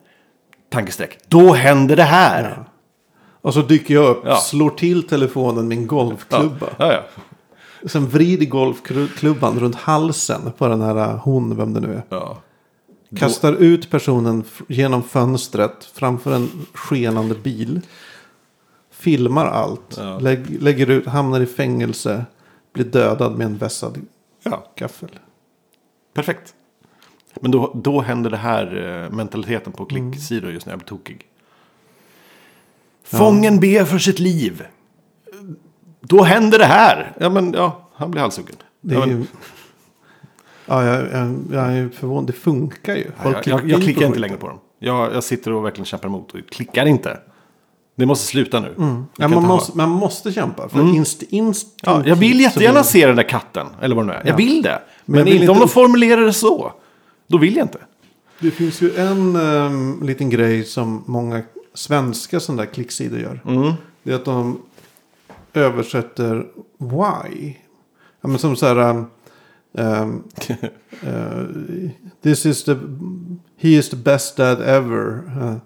[0.70, 1.18] Tankestreck.
[1.28, 2.64] Då händer det här.
[3.40, 4.36] Och så dyker jag upp, Ja.
[4.36, 6.66] slår till telefonen med en golfklubba.
[6.78, 7.02] Ja, ja.
[7.88, 12.02] Sen vrider golfklubban runt halsen på den här äh, hon, vem det nu är.
[12.08, 12.38] ja.
[13.16, 17.80] Kastar ut personen genom fönstret framför en skenande bil.
[18.90, 19.94] Filmar allt.
[19.96, 20.18] Ja.
[20.18, 22.24] Lägg, lägger ut, hamnar i fängelse.
[22.72, 24.00] Blir dödad med en vässad
[24.42, 24.64] ja.
[24.76, 25.10] gaffel.
[26.14, 26.54] Perfekt.
[27.40, 31.20] Men då, då händer det här eh, mentaliteten på klicksidor just när jag blir tokig.
[33.04, 34.62] Fången ber för sitt liv.
[36.00, 37.12] Då händer det här.
[37.20, 38.56] Ja, men ja, han blir halshuggen.
[38.80, 39.26] Det Ja, är men, ju...
[40.66, 42.26] Ja, jag, jag, jag är förvånad.
[42.26, 43.10] Det funkar ju.
[43.24, 44.58] jag, jag, jag på klickar inte längre på dem.
[44.78, 47.20] Jag, jag sitter och verkligen kämpar emot och klickar inte.
[47.96, 48.74] Det måste sluta nu.
[48.76, 48.84] Vi
[49.16, 50.68] Ja, man, måste, man måste kämpa.
[50.68, 53.66] För inst, inst, Ja, jag vill jättegärna se den där katten.
[53.80, 54.22] Eller vad det nu är.
[54.24, 54.36] Jag Ja.
[54.36, 54.70] vill det.
[54.70, 56.72] Men, Men jag vill inte om de formulerar det så.
[57.26, 57.78] Då vill jag inte.
[58.40, 61.42] Det finns ju en ehm, liten grej som många
[61.74, 63.40] svenska sådana där klicksidor gör.
[63.46, 63.72] Mm.
[64.02, 64.58] Det är att de
[65.52, 66.46] översätter
[66.78, 67.54] why.
[68.20, 68.76] Ja, men som så här.
[68.76, 69.04] ehm,
[69.74, 70.22] ehm,
[71.02, 71.90] eh,
[72.22, 72.76] this is the.
[73.58, 75.22] He is the best dad ever.
[75.42, 75.56] Uh,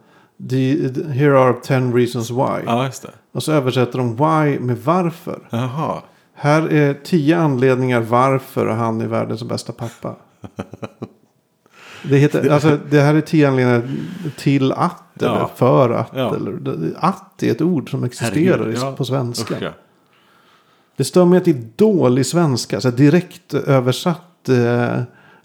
[0.48, 2.62] the, the- here are ten reasons why.
[2.66, 3.10] Ja, just det.
[3.32, 5.48] Och så översätter de why med varför.
[5.50, 6.02] Jaha.
[6.34, 10.16] Här är tio anledningar varför han är världens bästa pappa.
[12.02, 13.88] Det, heter, alltså, det här är tio anledningar
[14.36, 15.36] till att Ja.
[15.36, 16.10] eller för att.
[16.14, 16.34] Ja.
[16.36, 16.58] Eller,
[16.96, 18.92] att är ett ord som existerar Herregud, ja.
[18.96, 19.54] på svenska.
[19.56, 19.72] Usch.
[20.96, 22.80] Det står med att det är dålig svenska.
[22.80, 25.02] Så direkt översatt eh,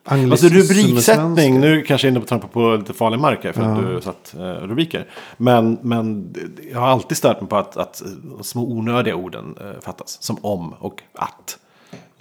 [0.07, 3.61] Alltså rubriksättning, nu kanske jag är inne på trampa på lite farlig mark här för
[3.61, 3.89] att Ja.
[3.89, 5.07] du satt eh, rubriker.
[5.37, 6.33] Men, men
[6.71, 8.03] jag har alltid stört mig på att, att
[8.41, 10.17] små onödiga orden eh, fattas.
[10.21, 11.57] Som om och att.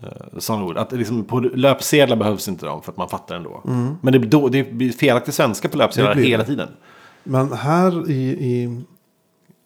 [0.03, 0.77] Eh, sådana ord.
[0.79, 3.61] Att liksom på löpsedlar behövs inte de för att man fattar ändå.
[4.01, 6.25] Men det då, det blir felaktig svenska på löpsedlar Mm.
[6.25, 6.69] Hela tiden.
[7.25, 8.81] Men här i, i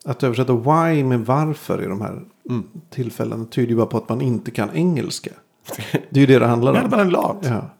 [0.04, 2.64] att översätta why med varför i de här Mm.
[2.90, 5.30] tillfällena tyder ju bara på att man inte kan engelska.
[6.10, 6.90] Det är ju det det handlar om.
[6.90, 7.38] man är lat.
[7.42, 7.70] Ja.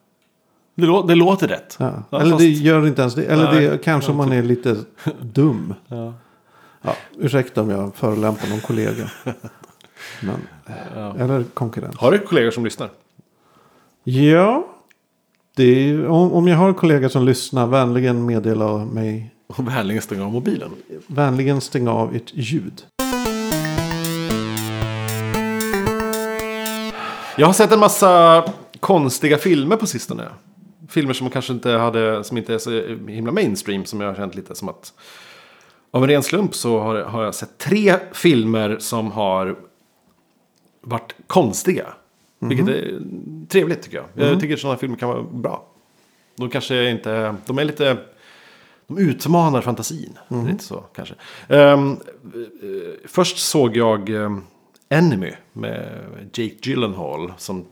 [0.75, 1.77] Det, lå, det låter rätt.
[1.81, 1.93] Ja.
[2.11, 3.25] Ja, Eller fast- det gör inte ens det.
[3.25, 4.77] Eller Nej, det kanske man är lite
[5.21, 5.75] dum.
[5.89, 6.15] Ja.
[6.83, 9.11] Ja, ursäkta om jag förolämpar någon kollega.
[10.21, 10.49] Men,
[11.21, 11.97] Eller konkurrent.
[11.97, 12.91] Har du kollegor som lyssnar?
[14.05, 14.67] Ja.
[15.57, 19.35] Är, om, om jag har en kollega som lyssnar, vänligen meddela mig.
[19.47, 20.71] Och vänligen stänga av mobilen.
[21.07, 22.83] Vänligen stänga av ert ljud.
[27.37, 28.45] Jag har sett en massa
[28.81, 30.29] konstiga filmer på sistone.
[30.89, 32.71] Filmer som kanske inte hade, som inte är så
[33.11, 34.93] himla mainstream som jag har känt lite som att.
[35.91, 39.57] Av en ren slump så har, har jag sett tre filmer som har
[40.81, 41.87] varit konstiga.
[42.39, 43.01] Vilket är
[43.49, 44.31] trevligt tycker jag.
[44.31, 45.67] Jag tycker sådana filmer kan vara bra.
[46.37, 47.97] De kanske inte, de är lite,
[48.87, 50.19] de utmanar fantasin.
[50.47, 51.15] Lite så kanske.
[51.49, 51.93] Eh,
[53.05, 54.45] först såg jag um,
[54.89, 55.99] Enemy med
[56.33, 57.33] Jake Gyllenhaal.
[57.39, 57.65] Som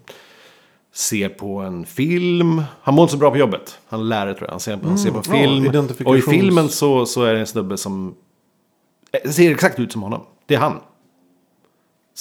[0.92, 2.62] ser på en film.
[2.82, 3.78] Han mår inte så bra på jobbet.
[3.88, 4.50] Han är lärare tror jag.
[4.50, 5.66] Han ser, han ser på ja, film.
[5.66, 8.14] identifikations- och i filmen så, så är det en snubbe som
[9.12, 10.22] eh, ser exakt ut som honom.
[10.46, 10.80] Det är han.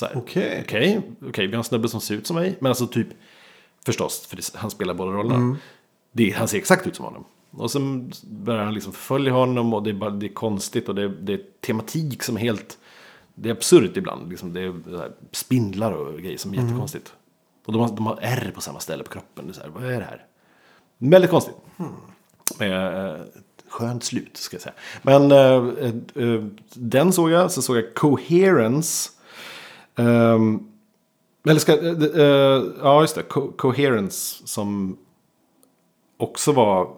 [0.02, 0.64] Okej.
[0.66, 2.58] Okej, okej, vi har en snubbe som ser ut som mig.
[2.60, 3.08] Men alltså typ,
[3.86, 5.58] förstås, för det, han spelar båda rollerna.
[6.12, 7.26] Det, han ser exakt ut som honom.
[7.52, 10.96] Och sen börjar han liksom följa honom och det är, bara, det är konstigt och
[10.96, 12.78] det, det är tematik som är helt...
[13.36, 14.30] Det är absurt ibland.
[14.30, 17.14] Liksom det är spindlar och grejer som är jättekonstigt.
[17.66, 19.46] Och de har, de har ärr på samma ställe på kroppen.
[19.48, 20.26] Det är så här, vad är det här?
[20.98, 21.56] Väldigt konstigt.
[22.60, 23.22] Med eh,
[23.68, 24.76] skönt slut, ska jag säga.
[25.02, 27.52] Men eh, eh, eh, den såg jag.
[27.52, 29.12] Så såg jag Coherence.
[29.96, 30.60] Ehm,
[31.48, 33.22] eller ska, eh, eh, ja, just det.
[33.24, 34.98] Co- Coherence som
[36.18, 36.90] också var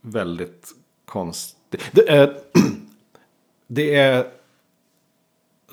[0.00, 0.68] väldigt
[1.06, 1.80] konstig.
[1.92, 2.36] Det, är-
[3.66, 4.26] det är...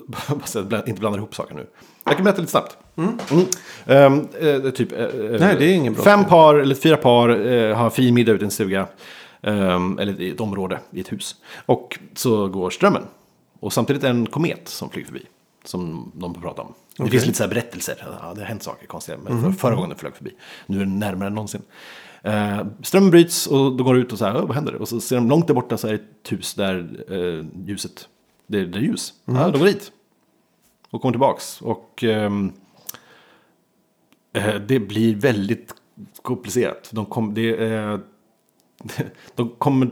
[0.86, 1.66] inte blandar ihop saker nu.
[2.04, 2.76] Jag kan berätta lite snabbt.
[2.96, 3.18] Mm.
[3.86, 3.94] Det
[4.42, 4.90] är typ,
[5.40, 7.28] Nej, det är ingen bra Fem par, eller fyra par,
[7.74, 8.86] har fin middag ute i en stuga.
[9.42, 11.36] ehm, eller i ett område, i ett hus.
[11.66, 13.02] Och så går strömmen.
[13.60, 15.22] Och samtidigt en komet som flyger förbi.
[15.64, 16.74] Som de pratar om.
[16.96, 17.96] Det finns lite så här berättelser.
[18.22, 19.18] Ja, det har hänt saker konstiga.
[19.18, 20.34] Men för, förra gången den flög förbi.
[20.66, 21.62] Nu är den närmare än någonsin.
[22.22, 24.74] Eh, strömmen bryts och då går det ut och så här, "Åh, vad händer?
[24.74, 28.08] Och så ser de långt där borta så är det ett hus där eh, ljuset,
[28.46, 29.14] det, det är ljus.
[29.24, 29.92] Ja, de går dit.
[30.90, 31.60] Och kommer tillbaks.
[31.62, 32.52] Och ehm,
[34.32, 35.74] eh, det blir väldigt
[36.22, 36.88] komplicerat.
[36.92, 37.98] De, kom, det, eh,
[39.34, 39.90] de kommer...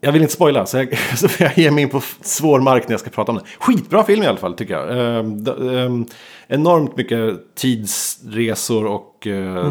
[0.00, 2.92] Jag vill inte spoila, så jag, så jag ger mig in på svår mark när
[2.92, 3.44] jag ska prata om det.
[3.60, 5.16] Skitbra film i alla fall, tycker jag.
[5.18, 6.06] Ehm, ehm,
[6.48, 9.62] enormt mycket tidsresor och uh,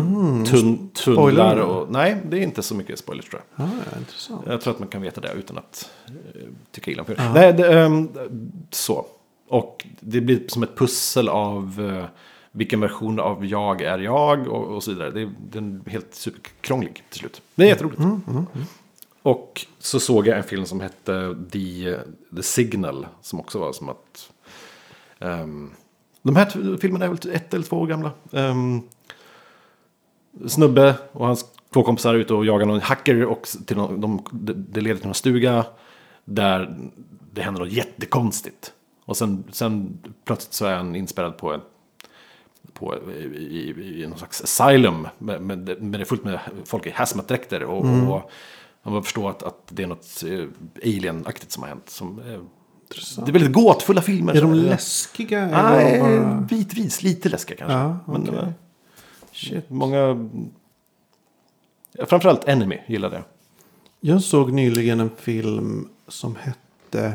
[0.46, 1.58] tun, tunnlar.
[1.58, 3.66] Och, nej, det är inte så mycket spoilers tror jag.
[3.66, 4.42] Ah, intressant.
[4.48, 7.20] Jag tror att man kan veta det utan att eh, tycka illa om film.
[7.34, 8.10] Nej, det, ehm,
[8.72, 9.06] så.
[9.50, 12.06] Och det blir som ett pussel av eh,
[12.52, 15.12] vilken version av jag är jag och, och så vidare.
[15.12, 17.42] Det, är- den är helt superkrånglig till slut.
[17.56, 18.02] Det är jätteroligt.
[19.22, 21.96] Och så såg jag en film som hette The,
[22.36, 23.08] The Signal.
[23.22, 24.32] Som också var som att...
[25.20, 25.72] ehm,
[26.22, 28.12] de här filmerna är väl ett eller två år gamla.
[28.32, 28.82] Um,
[30.48, 33.26] snubbe och hans två kompisar är ute och jagar någon hacker.
[33.26, 35.66] Och till någon, de, det- leder till en stuga.
[36.26, 36.78] Där
[37.34, 38.74] det händer något jättekonstigt.
[39.06, 41.62] Och sen, sen plötsligt så är han inspärrad på en,
[42.74, 45.08] på, i, i, i någon slags asylum.
[45.18, 47.64] Men, men, det- är fullt med folk i hazmat-dräkter.
[47.64, 48.08] Och, Mm.
[48.10, 48.32] och
[48.84, 50.46] man förstår att, att det är något eh,
[50.84, 51.90] alien-aktigt som har hänt.
[51.90, 52.40] Som, eh,
[53.26, 54.36] det är väldigt gåtfulla filmer.
[54.36, 55.46] Är de läskiga?
[55.46, 56.42] Nej, bara...
[56.42, 57.04] bitvis.
[57.04, 57.78] Lite läskiga kanske.
[57.78, 58.40] Ja, Men, okej.
[58.40, 58.50] eh,
[59.32, 60.30] shit, många...
[62.06, 63.24] Framförallt Enemy gillade jag.
[64.00, 67.14] Jag såg nyligen en film som hette...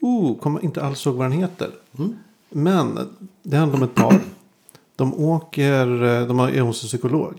[0.00, 1.70] Oh, kommer inte alls ihåg vad den heter.
[2.50, 2.98] Men
[3.42, 4.20] det handlar om ett par.
[4.96, 5.86] De åker,
[6.26, 7.34] de är hos en psykolog.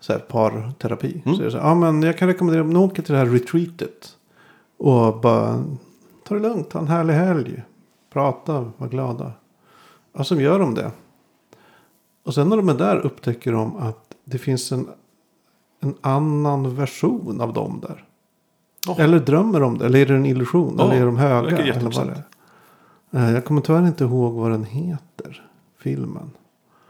[0.00, 1.22] Så här parterapi.
[1.24, 3.26] Så det så här, ja men jag kan rekommendera att ni åker till det här
[3.26, 4.16] retreatet.
[4.76, 5.64] Och bara
[6.24, 7.62] ta det lugnt, ha en härlig helg.
[8.12, 9.32] Prata, var glada.
[10.12, 10.90] Och så gör de det.
[12.24, 14.88] Och sen när de är där upptäcker de att det finns en
[15.80, 18.04] en annan version av dem där.
[18.88, 19.00] Åh.
[19.00, 19.86] Eller drömmer de det?
[19.86, 20.74] Eller är det en illusion?
[20.78, 21.58] Ja, eller är de höga?
[21.58, 22.24] Eller vad det
[23.18, 23.26] är.
[23.28, 25.46] Eh, Jag kommer tyvärr inte ihåg vad den heter.
[25.78, 26.30] Filmen.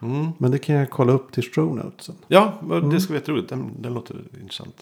[0.03, 0.27] Mm.
[0.39, 2.15] Men det kan jag kolla upp till show notesen.
[2.29, 2.91] Ja, men Mm.
[2.91, 3.49] det ska vara jätteroligt.
[3.49, 4.77] Den, den låter intressant.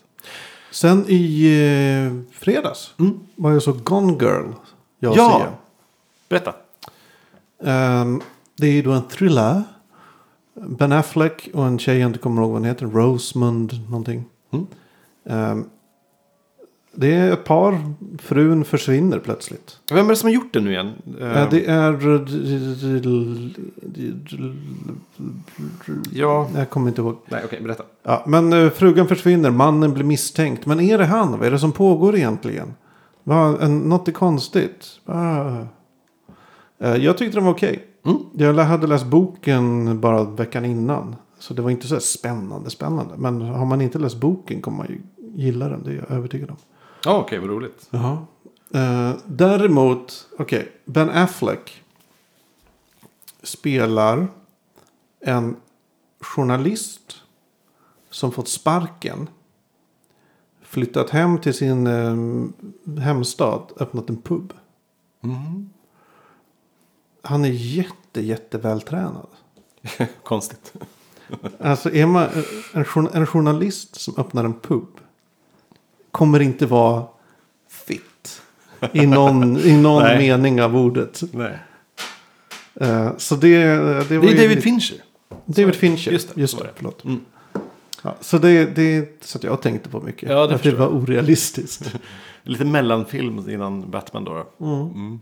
[0.71, 2.95] Sen i eh, fredags
[3.37, 4.47] var jag så Gone Girl.
[4.99, 5.39] Jag Ja.
[5.41, 5.53] Sia.
[6.29, 6.55] Berätta.
[7.65, 8.21] Ehm,
[8.57, 9.63] det är då en thriller.
[10.55, 12.87] Ben Affleck och en tjej jag inte kommer ihåg vad hon heter.
[12.87, 14.25] Rosemund någonting.
[14.51, 14.67] Mm.
[15.25, 15.65] Ehm,
[16.97, 17.79] det är ett par.
[18.19, 19.79] Frun försvinner plötsligt.
[19.91, 20.93] Vem är det som har gjort det nu igen?
[21.21, 21.93] Eh, Eh, det är...
[26.13, 26.49] Ja.
[26.57, 27.17] Jag kommer inte ihåg.
[27.29, 27.83] Nej, okej, berätta.
[28.03, 29.51] Ja, men eh, frugan försvinner.
[29.51, 30.67] Mannen blir misstänkt.
[30.67, 31.31] Men är det han?
[31.39, 32.75] Vad är det som pågår egentligen?
[33.25, 34.87] Va, en, något är konstigt.
[35.05, 35.51] Ah.
[36.79, 37.85] Eh, jag tyckte den var okej.
[38.07, 38.19] Mm.
[38.35, 41.17] Jag lä- hade läst boken bara veckan innan.
[41.39, 43.15] Så det var inte så här spännande, spännande.
[43.17, 44.99] Men har man inte läst boken kommer man ju
[45.45, 45.83] gilla den.
[45.85, 46.57] Det är jag övertygad om.
[47.07, 47.89] Ja, okej, vad roligt.
[47.91, 48.27] Jaha.
[48.75, 50.73] Eh, däremot, okej.
[50.85, 51.83] Ben Affleck
[53.43, 54.29] spelar
[55.21, 55.57] en
[56.21, 57.23] journalist
[58.11, 59.29] som fått sparken.
[60.63, 64.53] Flyttat hem till sin eh, hemstad, öppnat en pub.
[65.21, 65.71] Mm.
[67.23, 69.29] Han är jätte, jätte vältränad.
[70.23, 70.73] Konstigt.
[71.61, 72.29] Alltså är man
[72.73, 75.01] en, en journalist som öppnar en pub.
[76.17, 77.07] Kommer inte vara
[77.69, 78.43] fit.
[78.93, 81.23] I någon, i någon mening av ordet.
[81.33, 81.59] Nej.
[82.75, 83.65] Eh, så det,
[84.09, 84.97] det var Det är David Fincher.
[85.45, 86.13] David Fincher.
[86.13, 87.05] Just det, Just det, förlåt.
[87.05, 87.21] Mm.
[88.03, 90.31] Ja, så det, det så att jag tänkte på mycket.
[90.31, 91.95] Ja, det att det var orealistiskt.
[92.43, 94.47] Lite mellanfilm innan Batman då.
[94.59, 94.65] då.
[94.65, 95.21] Mm.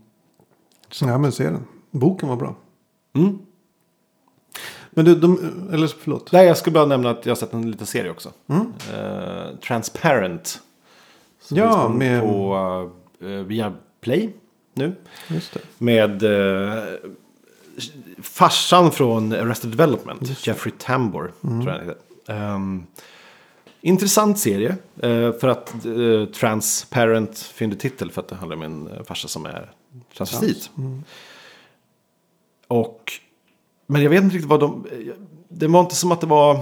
[1.00, 1.64] Ja, men se den.
[1.90, 2.56] Boken var bra.
[3.14, 3.38] Mm.
[4.90, 5.38] Men du, de,
[5.72, 6.32] eller förlåt.
[6.32, 8.30] Nej, jag skulle bara nämna att jag har sett en liten serie också.
[8.46, 8.72] Mm.
[8.94, 10.60] Eh, Transparent.
[11.44, 12.56] Som Ja, med- på
[13.22, 14.32] uh, via Play
[14.74, 14.94] nu.
[15.78, 16.82] Med uh,
[18.22, 20.46] farsan från Arrested Development.
[20.46, 21.32] Jeffrey Tambor.
[21.44, 21.62] Mm.
[21.62, 22.02] Tror jag han heter.
[22.54, 22.86] Ehm,
[23.80, 24.76] intressant serie.
[25.02, 25.74] eh, för att
[26.34, 28.10] Transparent fynd titel.
[28.10, 29.70] För att det handlar om en farsa som är
[30.16, 30.70] transvestit.
[30.78, 31.04] Mm.
[32.68, 33.12] Och,
[33.86, 34.86] men jag vet inte riktigt vad de...
[35.48, 36.60] Det var inte som att det var...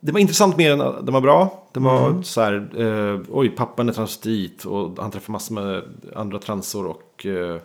[0.00, 1.61] Det var intressant mer än att den var bra.
[1.72, 2.22] Det var Mm.
[2.22, 5.82] så här, eh, oj pappan är transvestit och han träffar massor med
[6.16, 7.26] andra transor och...
[7.26, 7.56] Eh,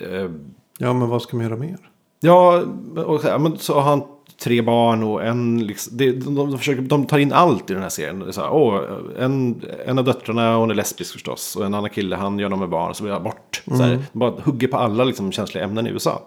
[0.00, 0.30] eh,
[0.78, 1.76] Ja, men vad ska man göra mer?
[2.20, 2.62] ja,
[3.06, 4.02] och så, här, men så har han
[4.42, 5.66] tre barn och en...
[5.66, 8.18] Liksom, det, de, de, försöker, de tar in allt i den här serien.
[8.18, 8.80] Det är så här, åh,
[9.18, 11.56] en, en av döttrarna, hon är lesbisk förstås.
[11.56, 13.62] Och en annan kille, han gör något med barn, så blir han bort.
[13.66, 16.22] Så här, de bara hugger på alla liksom, känsliga ämnen i USA.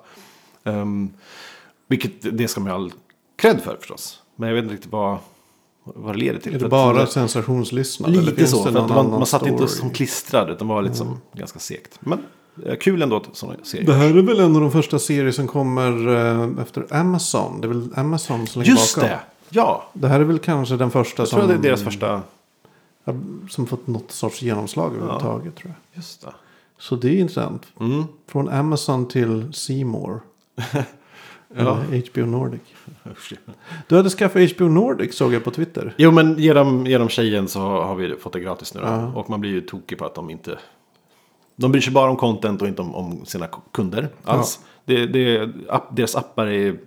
[0.63, 1.13] Um,
[1.87, 2.91] vilket det ska man ju all
[3.35, 4.21] cred för förstås.
[4.35, 5.17] Men jag vet inte riktigt vad,
[5.85, 6.55] vad det leder till.
[6.55, 8.19] Är det att- bara sensationslyssnande?
[8.19, 8.63] eller Lite så.
[8.63, 9.79] För att man, man satt inte story?
[9.81, 11.97] som klistrad, utan var liksom ganska segt.
[11.99, 12.19] Men
[12.65, 15.31] eh, kul ändå att sådana serier Det här är väl en av de första serier
[15.31, 17.61] som kommer eh, efter Amazon.
[17.61, 19.09] Det är väl Amazon som ligger Just bakom.
[19.09, 19.19] det!
[19.49, 19.89] Ja!
[19.93, 22.21] Det här är väl kanske den första Jag tror som, att det är deras första...
[23.49, 25.55] som fått något sorts genomslag överhuvudtaget.
[25.55, 25.97] Tror jag.
[25.97, 26.33] Just det.
[26.79, 27.63] Så det är intressant.
[27.79, 28.03] Mm.
[28.27, 30.19] Från Amazon till Seymour.
[31.57, 31.79] Ja.
[32.11, 32.61] HBO Nordic.
[33.87, 35.93] Du hade skaffat HBO Nordic såg jag på Twitter.
[35.97, 38.87] Jo men ge dem, ge dem tjejen så har vi fått det gratis nu då.
[38.87, 39.11] Ja.
[39.15, 40.57] Och man blir ju tokig på att de inte...
[41.55, 44.59] De bryr sig bara om content och inte om, om sina kunder alls.
[44.85, 46.77] Det, det, app, deras appar är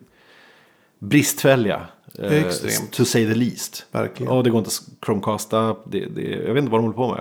[0.98, 1.80] bristfälliga.
[2.18, 2.92] eh, Extremt.
[2.92, 3.86] To say the least.
[3.90, 4.32] Verkligen.
[4.32, 5.76] Och det går inte att chromecasta.
[5.86, 7.20] Det, det, jag vet inte vad de håller på med.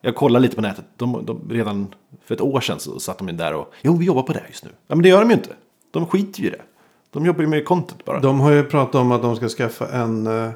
[0.00, 0.84] Jag kollar lite på nätet.
[0.96, 1.94] De, de, redan
[2.24, 3.72] för ett år sedan så satt de in där och...
[3.82, 4.70] Jo, vi jobbar på det här just nu.
[4.86, 5.50] Ja, men det gör de ju inte.
[5.90, 6.62] De skiter ju i det.
[7.10, 8.20] De jobbar ju med content bara.
[8.20, 10.26] De har ju pratat om att de ska skaffa en...
[10.26, 10.50] eh,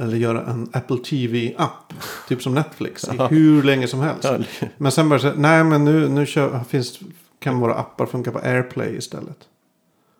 [0.00, 1.92] Eller göra en Apple TV-app.
[2.28, 3.04] Typ som Netflix.
[3.04, 4.28] I hur länge som helst.
[4.76, 7.00] Men sen bara så här, nej men nu, nu kör, finns
[7.38, 9.48] kan våra appar funka på AirPlay istället?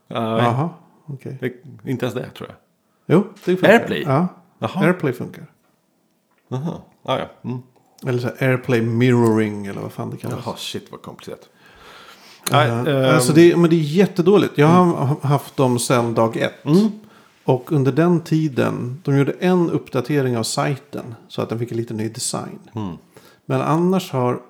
[0.08, 0.70] Jaha,
[1.06, 1.36] okej.
[1.40, 2.56] det- inte ens det tror jag.
[3.16, 3.68] Jo, det funkar.
[3.72, 4.02] AirPlay?
[4.02, 4.84] Ja, Jaha.
[4.86, 5.46] AirPlay funkar.
[6.48, 6.80] Jaha.
[7.02, 7.26] Ah, ja.
[7.44, 7.58] Mm.
[8.06, 10.42] Eller så AirPlay mirroring eller vad fan det kallas.
[10.46, 11.48] Jaha, shit vad komplicerat.
[12.50, 14.58] Nej, ehm, alltså det, men det är jättedåligt.
[14.58, 16.64] Jag har haft dem sedan dag ett.
[16.64, 16.90] Mm.
[17.44, 21.14] Och under den tiden, de gjorde en uppdatering av sajten.
[21.28, 22.58] Så att den fick en lite ny design.
[22.74, 22.96] Mm.
[23.46, 24.40] Men annars har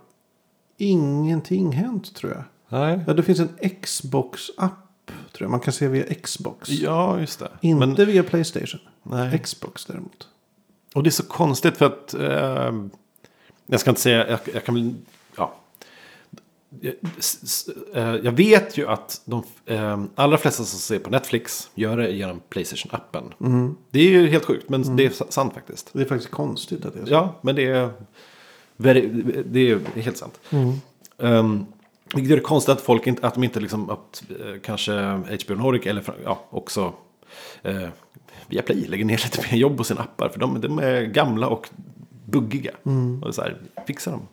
[0.77, 2.43] ingenting hänt tror jag.
[2.81, 3.01] Nej.
[3.07, 3.49] Ja, det finns en
[3.83, 4.73] Xbox-app
[5.07, 5.51] tror jag.
[5.51, 6.69] Man kan se via Xbox.
[6.69, 7.49] Ja, just det.
[7.61, 8.81] Inte Men, via Playstation.
[9.03, 9.39] nej.
[9.39, 10.29] Xbox däremot.
[10.95, 12.15] Och det är så konstigt för att...
[12.15, 12.73] Eh,
[13.67, 14.31] jag ska inte säga...
[14.31, 14.97] Jag, jag kan.
[16.81, 16.95] Jag,
[17.95, 22.11] eh, jag vet ju att de eh, allra flesta som ser på Netflix gör det
[22.11, 23.77] genom Playstation-appen.
[23.91, 25.91] Det är ju helt sjukt, men det är sa- sant faktiskt.
[25.93, 27.13] Det är faktiskt konstigt att det är så.
[27.13, 27.91] Ja, men det är,
[29.45, 30.41] det är helt sant.
[31.19, 31.67] Um,
[32.15, 34.93] vilket gör det konstigt att folk inte, att de inte liksom, att eh, kanske
[35.47, 36.93] HBO Nordic eller ja, också
[37.63, 37.89] eh,
[38.49, 40.29] Viaplay lägger ner lite mer jobb på sina appar.
[40.29, 41.69] För de, de är gamla och
[42.27, 42.71] buggiga.
[43.23, 43.57] Och så här,
[43.87, 44.29] fixa dem.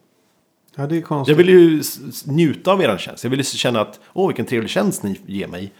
[0.75, 1.31] Ja, det är konstigt.
[1.31, 1.83] Jag vill ju
[2.25, 3.23] njuta av er tjänst.
[3.23, 5.73] Jag vill ju känna att, åh vilken trevlig tjänst ni ger mig.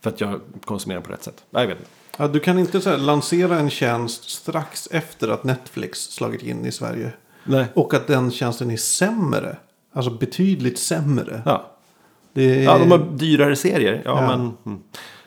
[0.00, 1.44] För att jag konsumerar på rätt sätt.
[1.50, 1.90] Nej, jag vet inte.
[2.18, 6.66] Ja, du kan inte så här, lansera en tjänst strax efter att Netflix slagit in
[6.66, 7.12] i Sverige.
[7.44, 7.66] Nej.
[7.74, 9.56] Och att den tjänsten är sämre.
[9.92, 11.42] Alltså betydligt sämre.
[11.44, 11.72] Ja.
[12.34, 12.62] Är...
[12.62, 14.02] ja, de har dyrare serier.
[14.04, 14.36] Ja, Ja.
[14.36, 14.56] men...
[14.66, 14.82] Mm.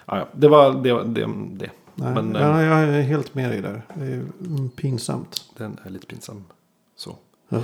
[0.05, 0.27] Ja.
[0.33, 0.93] Det var det.
[0.93, 1.69] Var, det, det.
[1.95, 3.81] Nej, men, eh, ja, jag är helt med dig där.
[3.93, 4.23] Det är
[4.75, 5.43] pinsamt.
[5.57, 6.45] Den är lite pinsam.
[6.95, 7.15] Så.
[7.49, 7.61] Ja.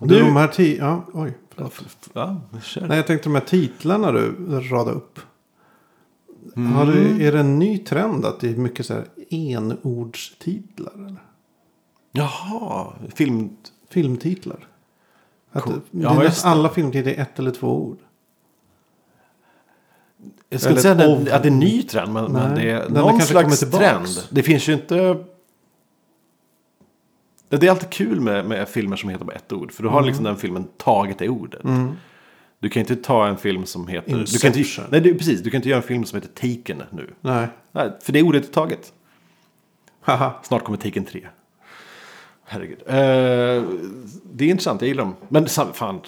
[0.00, 1.72] Du- Du, de här ti- ja, oj, förlåt.
[2.12, 2.40] ja.
[2.80, 4.34] Nej, jag tänkte de här titlarna du
[4.70, 5.18] radade upp.
[6.56, 6.72] Mm.
[6.72, 10.92] Har du, är det en ny trend att det är mycket så här enordstitlar?
[10.94, 11.16] Eller?
[12.12, 13.50] Jaha, film...
[13.90, 14.66] Filmtitlar.
[15.52, 15.80] Att Cool.
[15.90, 17.98] Ja, just alla filmtitlar är ett eller två ord.
[20.48, 23.20] Jag ska inte säga att, det är en ny trend, men, men det är någon
[23.20, 24.06] slags trend.
[24.30, 25.24] Det finns ju inte...
[27.58, 29.72] Det är alltid kul med, med filmer som heter bara ett ord.
[29.72, 29.94] För då Mm.
[29.94, 31.60] har liksom den filmen tagit det ordet.
[32.58, 34.24] Du kan inte ta en film som heter...
[34.32, 35.42] Du kan inte, nej, du, precis.
[35.42, 37.10] Du kan inte göra en film som heter Taken nu.
[37.20, 37.48] Nej.
[37.72, 38.92] Nej, för det ordet är taget.
[40.02, 40.32] Haha.
[40.42, 41.26] Snart kommer Taken 3.
[42.44, 42.78] Herregud.
[42.86, 42.94] Eh,
[44.32, 45.14] det är intressant, jag gillar dem.
[45.28, 46.00] Men fan,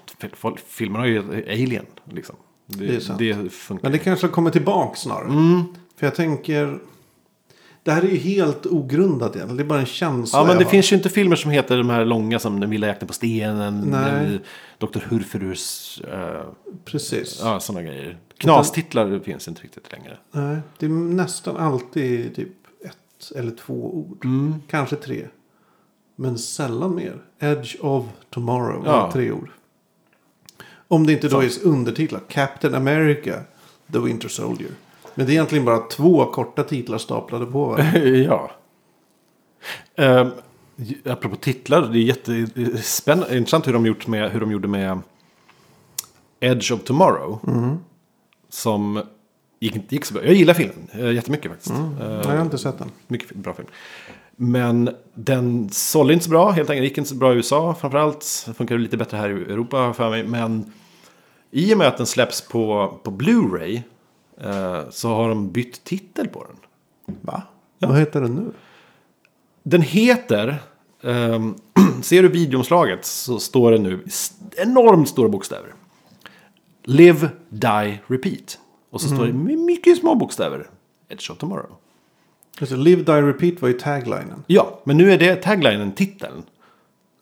[0.66, 1.18] filmerna har ju
[1.52, 1.86] Alien.
[2.04, 2.36] Liksom.
[2.66, 3.18] Det, Det är sant.
[3.18, 3.82] det funkar.
[3.82, 5.28] Men det kanske kommer tillbaka snarare.
[5.28, 5.62] Mm.
[5.96, 6.78] För jag tänker.
[7.84, 9.56] Det här är ju helt ogrundat egentligen.
[9.56, 11.90] Det är bara en känsla Ja, men det finns ju inte filmer som heter de
[11.90, 13.94] här långa som Den vilda jakten på stenen.
[13.94, 14.40] Eller
[14.78, 15.00] Dr.
[15.08, 16.02] Hurfurus.
[16.08, 16.40] Uh,
[16.84, 17.40] Precis.
[17.42, 18.18] ja, sådana grejer.
[18.36, 20.16] Knastitlar finns inte riktigt längre.
[20.32, 22.48] Nej, det är nästan alltid typ
[22.84, 24.24] ett eller två ord.
[24.24, 24.54] Mm.
[24.68, 25.26] Kanske tre.
[26.16, 27.22] Men sällan mer.
[27.38, 28.82] Edge of Tomorrow.
[28.86, 28.92] Ja.
[28.92, 29.12] Ja.
[29.12, 29.50] Tre ord.
[30.88, 32.20] Om det inte då är undertitlar.
[32.28, 33.40] Captain America.
[33.92, 34.70] The Winter Soldier.
[35.14, 37.98] Men det är egentligen bara två korta titlar staplade på varandra.
[38.08, 38.50] ja.
[39.96, 40.30] Um,
[41.04, 43.36] apropå titlar, det är jättespännande.
[43.36, 45.00] Intressant hur de, gjort med, hur de gjorde med
[46.40, 47.38] Edge of Tomorrow.
[48.48, 49.02] Som
[49.60, 50.24] gick, inte gick så bra.
[50.24, 51.70] Jag gillar filmen uh, jättemycket faktiskt.
[51.70, 52.90] Eh, Nej, jag har inte sett den.
[53.08, 53.68] Mycket bra film.
[54.36, 56.88] Men den sålde inte så bra, helt enkelt.
[56.88, 58.48] gick inte så bra i USA framförallt.
[58.56, 60.24] Funkar lite bättre här i Europa för mig.
[60.24, 60.72] Men
[61.50, 63.82] i och med att den släpps på, på Blu-ray eh,
[64.90, 66.56] så har de bytt titel på den.
[67.20, 67.42] Va?
[67.78, 68.52] Vad heter den nu?
[69.62, 70.58] Den heter,
[71.02, 71.54] ehm,
[72.02, 74.04] ser du videomslaget så står det nu
[74.56, 75.74] enormt stora bokstäver.
[76.84, 78.58] Live, Die, Repeat.
[78.90, 80.70] Och så står det med mycket små bokstäver.
[81.08, 81.76] Edge of Tomorrow.
[82.60, 84.44] Alltså, Live, Die, Repeat var ju taglinen.
[84.46, 86.42] Ja, men nu är det taglinen, titeln.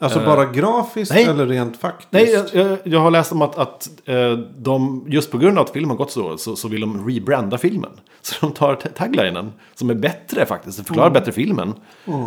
[0.02, 1.24] Alltså bara grafiskt nej.
[1.24, 2.12] eller rent faktiskt?
[2.12, 5.70] Nej, jag, jag, har läst om att, att eh, de, just på grund av att
[5.70, 7.90] filmen har gått så, så, så vill de rebranda filmen.
[8.22, 11.74] Så de tar ta- taglinen, som är bättre faktiskt, den förklarar bättre filmen.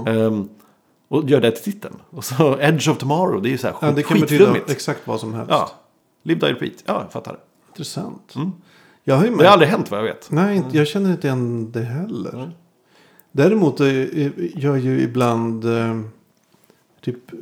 [0.08, 0.50] ehm,
[1.08, 1.96] och gör det till titeln.
[2.10, 5.08] Och så Edge of Tomorrow, det är ju så här Ja, det kan betyda exakt
[5.08, 5.52] vad som helst.
[5.52, 5.72] Ja,
[6.24, 7.38] Live Die Repeat, ja, jag fattar.
[7.70, 8.34] Intressant.
[9.04, 10.32] Jag har ju Det har aldrig hänt vad jag vet.
[10.32, 12.52] Nej, inte, jag känner inte igen det heller.
[13.32, 16.00] Däremot eh, eh, gör ju ibland eh,
[17.02, 17.40] typ eh,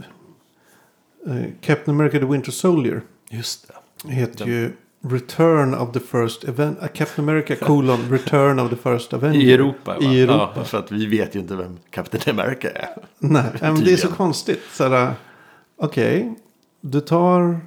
[1.61, 3.71] Captain America the Winter Soldier Just
[4.03, 4.11] det.
[4.13, 4.71] heter ju
[5.09, 6.77] Return of the First Event.
[6.81, 9.39] eh, Captain America colon Return of the First Avenger.
[9.41, 10.03] I Europa, va?
[10.13, 10.51] I Europa.
[10.55, 12.89] Ja, för att vi vet ju inte vem Captain America är.
[13.19, 14.59] Nej, men det är så konstigt.
[15.77, 16.33] Okej,
[16.81, 17.59] du tar...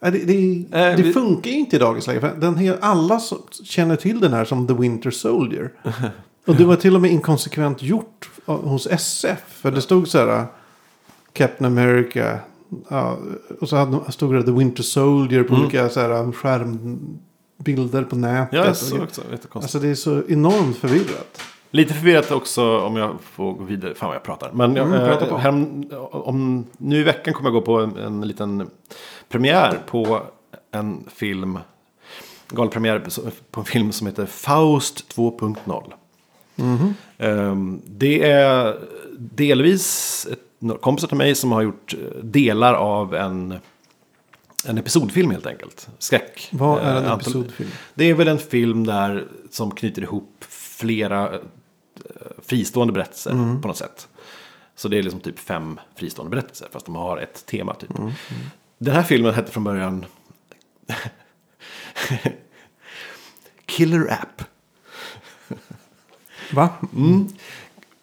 [0.00, 2.30] Nej, det, det, Eh, det vi- funkar ju inte i dagens läge.
[2.38, 5.70] Den alla som känner till den här som The Winter Soldier.
[6.46, 9.38] Och det var till och med inkonsekvent gjort hos SF.
[9.48, 10.46] För det stod så här.
[11.32, 12.38] Captain America,
[12.88, 13.18] Ja,
[13.60, 15.62] och så hade, stod det The Winter Soldier på Mm.
[15.66, 18.52] olika så här, skärmbilder på nätet.
[18.52, 19.04] Ja, och så grejer.
[19.08, 19.22] också.
[19.52, 21.40] Alltså det är så enormt förvirrat.
[21.70, 23.94] Lite förvirrat också om jag får gå vidare.
[23.94, 24.50] Fan vad jag pratar.
[24.52, 27.96] Men jag, Mm, prata eh, hem, om, nu i veckan kommer jag gå på en,
[27.96, 28.70] en liten
[29.28, 30.22] premiär på
[30.72, 31.58] en film.
[32.50, 33.02] Galpremiär
[33.50, 35.92] på- en film som heter Faust 2.0.
[36.56, 36.94] Mhm.
[37.18, 38.78] Ehm, det är
[39.18, 40.38] delvis ett,
[40.80, 43.54] kompisar till mig som har gjort eh, delar av en,
[44.66, 45.88] en episodfilm helt enkelt.
[45.98, 46.48] Skräck.
[46.52, 47.70] Vad är en eh, antol- episodfilm?
[47.94, 51.40] det är väl en film där som knyter ihop flera eh,
[52.46, 53.62] fristående berättelser Mm.
[53.62, 54.08] på något sätt.
[54.76, 57.98] Så det är liksom typ fem fristående berättelser fast de har ett tema typ.
[57.98, 58.10] Mm.
[58.78, 60.04] Den här filmen hette från början
[63.66, 64.42] Killer App.
[66.52, 66.68] Va?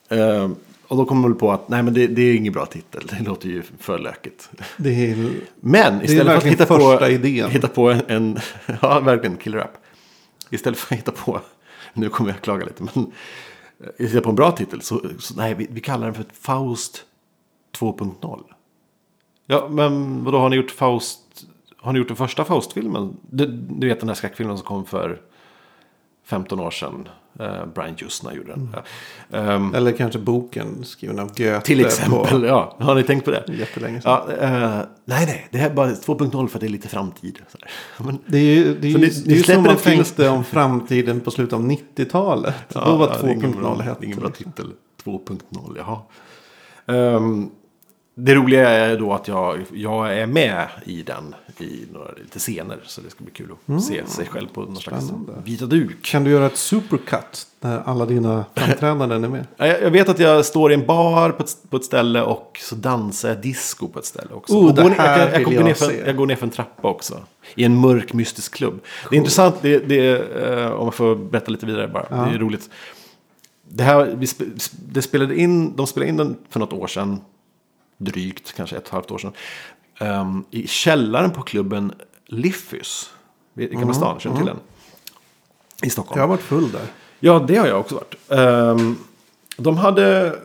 [0.10, 0.49] Eh,
[0.88, 3.04] och då kom man väl på att nej men det, det är ingen bra titel.
[3.10, 4.50] Det låter ju för lökigt.
[4.78, 7.50] Det är, Men istället för att hitta på, idén.
[7.50, 8.40] hitta på en, en
[8.82, 9.78] ja verkligen killer app.
[10.50, 11.42] Istället för att hitta på,
[11.94, 13.12] nu kommer jag klaga lite, men
[13.80, 17.04] eh, hitta på en bra titel så, så nej vi, vi kallar den för Faust
[17.78, 18.44] 2.0.
[19.46, 21.20] Ja men vadå har ni gjort Faust,
[21.78, 23.18] har ni gjort den första Faust-filmen?
[23.30, 25.22] Du, du vet den här skräckfilmen som kom för
[26.26, 27.10] 15 år sedan.
[27.40, 28.76] Eh, Brian Justna gjorde den.
[29.32, 29.38] Ja.
[29.38, 31.62] Ehm, eller kanske boken skriven av Goethe.
[31.62, 32.76] till exempel, På ja.
[32.80, 33.44] Har ni tänkt på det?
[33.60, 34.12] jättelänge sedan.
[34.30, 34.60] Ja, eh,
[35.06, 37.40] nej, nej, det här är bara 2.0 för det är lite framtid.
[37.98, 40.30] Men, Det är ju, det är Så ju, ni- det är ju som man tänkte
[40.30, 42.56] om framtiden på slutet av 90-talet.
[42.74, 44.04] Då var ja, ingen bra- 2.0 hett.
[44.04, 44.72] Ingen bra titel.
[45.04, 46.00] 2.0, jaha.
[46.88, 47.50] Ehm,
[48.18, 52.80] det roliga är då att jag, jag är med i den i några lite scener.
[52.84, 55.05] Så det ska bli kul att se sig själv på någon slags
[55.43, 56.05] vita duk.
[56.05, 59.47] Kan du göra ett supercut där alla dina framträdanden är med?
[59.57, 62.59] Jag, jag vet att jag står i en bar på ett, på ett ställe och
[62.61, 64.53] så dansar jag disco på ett ställe också.
[64.53, 66.51] Oh, och går jag, jag, vill går jag ner för, jag går ner för en
[66.51, 67.20] trappa också.
[67.55, 68.80] I en mörk mystisk klubb.
[69.09, 72.05] Det är intressant, det, det, eh, om jag får berätta lite vidare bara.
[72.09, 72.16] Ja.
[72.16, 72.70] Det är roligt.
[73.70, 74.28] Det här, vi
[74.93, 77.20] det spelade in, de spelade in den för något år sedan.
[78.06, 79.34] Drygt, kanske ett och ett halvt år sedan.
[79.99, 81.93] Ehm, I källaren på klubben
[82.26, 83.10] Liffys.
[83.58, 84.60] I Gamla stan, känner du till den?
[85.84, 86.20] I Stockholm.
[86.20, 86.86] Jag har varit full där.
[87.20, 88.16] Ja, det har jag också varit.
[88.30, 88.97] Ehm,
[89.58, 90.36] de hade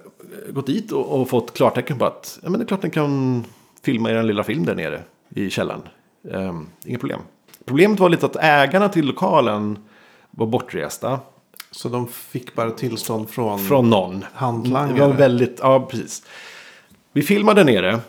[0.48, 3.44] gått dit och, och fått klartecken på att ja, men det är klart ni kan
[3.82, 5.82] filma er lilla film där nere i källaren.
[6.22, 7.20] Um, inga problem.
[7.64, 9.78] Problemet var lite att ägarna till lokalen
[10.30, 11.20] var bortresta
[11.70, 13.58] Så de fick bara tillstånd från...
[13.58, 14.24] från någon.
[14.34, 14.94] Hantlangare.
[14.94, 16.22] Det var väldigt, ja precis.
[17.12, 18.00] Vi filmade nere.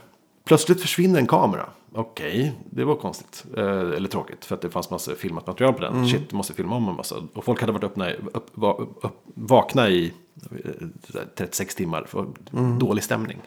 [0.43, 1.65] Plötsligt försvinner en kamera.
[1.93, 3.45] Okej, det var konstigt.
[3.57, 4.45] Eh, eller tråkigt.
[4.45, 5.93] För att det fanns massa filmat material på den.
[5.93, 6.07] Mm.
[6.07, 7.15] Shit, måste filma om en massa.
[7.33, 10.13] Och folk hade varit öppna, upp, va, upp, vakna i
[10.51, 10.87] eh,
[11.35, 12.03] 36 timmar.
[12.07, 12.79] För Mm.
[12.79, 13.37] dålig stämning.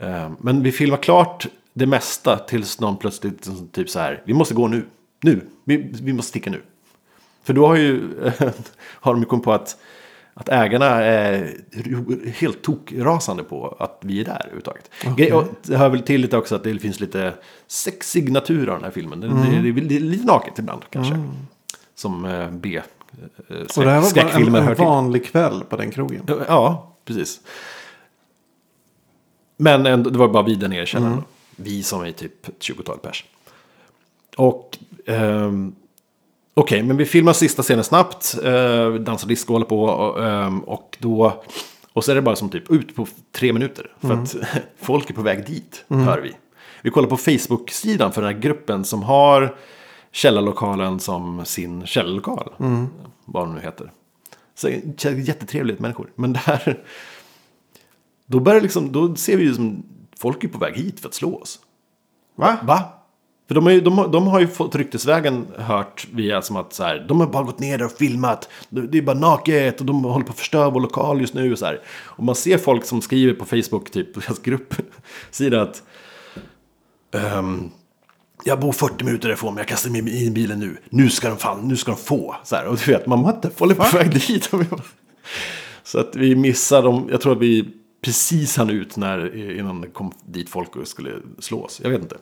[0.00, 4.22] Eh, men vi filmade klart det mesta tills någon plötsligt typ så här.
[4.24, 4.86] Vi måste gå nu.
[5.20, 5.46] Nu.
[5.64, 6.62] Vi, vi måste sticka nu.
[7.42, 8.14] För då har, ju,
[8.78, 9.76] har de ju kommit på att,
[10.34, 11.54] att ägarna är
[12.40, 14.90] helt tokrasande på att vi är där överhuvudtaget.
[15.32, 17.34] Och Det hör väl till lite också att det finns lite
[17.66, 19.20] sexig natur av den här filmen.
[19.20, 19.28] Det,
[19.72, 21.14] det, det är lite naket ibland kanske.
[21.94, 22.76] Som eh, B.
[22.76, 24.84] eh, Och det här var bara en, en till.
[24.84, 26.22] vanlig kväll på den krogen.
[26.48, 27.40] Ja, precis.
[29.56, 31.22] Men ändå, det var bara vi där nere i källaren.
[31.56, 33.24] Vi som är typ ett 20-tal pers.
[34.36, 35.74] Och ehm,
[36.60, 38.38] okej, men vi filmar sista scenen snabbt.
[38.44, 39.82] Eh, dansar disco håller på.
[39.84, 41.42] Och, ehm, och då...
[41.92, 43.92] Och så är det bara som typ ut på tre minuter.
[44.00, 44.36] För att
[44.82, 46.32] folk är på väg dit, hör vi.
[46.82, 49.56] Vi kollar på Facebook-sidan för den här gruppen som har
[50.12, 52.52] källarlokalen som sin källarlokal.
[53.24, 53.90] Vad de nu heter.
[54.54, 54.68] Så
[55.16, 56.10] jättetrevligt människor.
[56.14, 56.84] Men där...
[58.26, 59.82] Då börjar liksom, då ser vi ju som
[60.18, 61.60] folk är på väg hit för att slå oss.
[62.36, 62.56] Va?
[62.62, 62.99] Va?
[63.50, 66.84] För de, har ju, de, de har ju fått ryktesvägen hört via som att så
[66.84, 68.48] här, de har bara gått ner där och filmat.
[68.68, 71.52] Det är bara naket och de håller på att förstöra vår lokal just nu.
[71.52, 71.80] Och, så här.
[71.88, 75.82] och man ser folk som skriver på Facebook, typ på deras gruppsida att
[77.14, 77.70] ehm,
[78.44, 80.76] jag bor 40 minuter därifrån men jag kastar mig in i bilen nu.
[80.90, 82.36] Nu ska de fan, nu ska de få.
[82.44, 84.50] Så här, och du vet, man the håller på väg dit.
[85.82, 87.08] Så att vi missar dem.
[87.10, 87.68] Jag tror att vi
[88.02, 91.80] precis hann ut när, innan det kom dit folk och skulle slå oss.
[91.84, 92.16] Jag vet inte.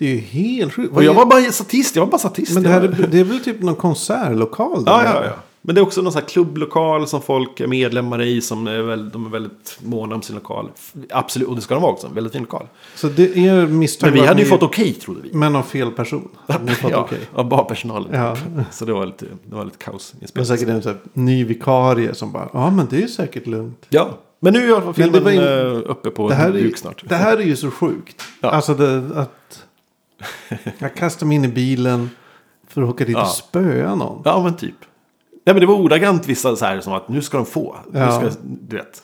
[0.00, 0.96] Det är ju helt sjukt.
[0.96, 2.54] Och jag var bara statist, jag var bara statist.
[2.54, 4.84] Men det, här är, det är väl typ någon konsertlokal?
[4.84, 5.32] där Ja, ja, ja.
[5.62, 8.40] Men det är också någon sån här klubblokal som folk är medlemmar i.
[8.40, 10.68] Som är väl, de är väldigt måna om sin lokal.
[11.10, 12.06] Absolut, och det ska de vara också.
[12.06, 12.66] En väldigt fin lokal.
[12.94, 15.30] Så det är misstag Men vi var att hade ju ni- fått okej, trodde vi.
[15.32, 16.28] Men av fel person.
[16.64, 17.18] Ni fått ja, okej.
[17.34, 18.08] av barpersonalen.
[18.12, 18.36] Ja.
[18.70, 20.14] Så det var lite, det var lite kaos.
[20.20, 23.46] Det var säkert en sån här ny vikarie som bara, ja men det är säkert
[23.46, 23.86] lugnt.
[23.88, 24.08] Ja,
[24.40, 26.34] men nu är i alla fall Men det filmen var in- eh, uppe på Det
[26.34, 27.04] här, duk är, snart.
[27.08, 28.22] det här är ju så sjukt.
[28.40, 28.50] Ja.
[28.50, 29.62] Alltså det, att
[30.78, 32.10] jag kastar mig in i bilen
[32.66, 33.22] för att åka dit Ja.
[33.22, 34.22] och spöa någon.
[34.24, 34.74] Ja, men typ.
[35.44, 37.76] Ja, men det var ordagrant vissa så här som att nu ska de få.
[37.92, 38.12] Nu Ja.
[38.30, 39.02] ska, du vet.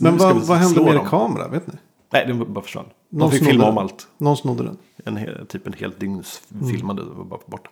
[0.00, 1.48] Men vad, vi vad hände med er kamera?
[1.48, 1.74] Vet ni?
[2.12, 2.84] Nej, den bara försvann.
[3.10, 4.08] De Någon fick snodde filma om allt.
[4.18, 4.76] Någon snodde den.
[5.04, 6.96] En hel, typ en helt dygns Mm.
[6.96, 7.70] det var bara borta.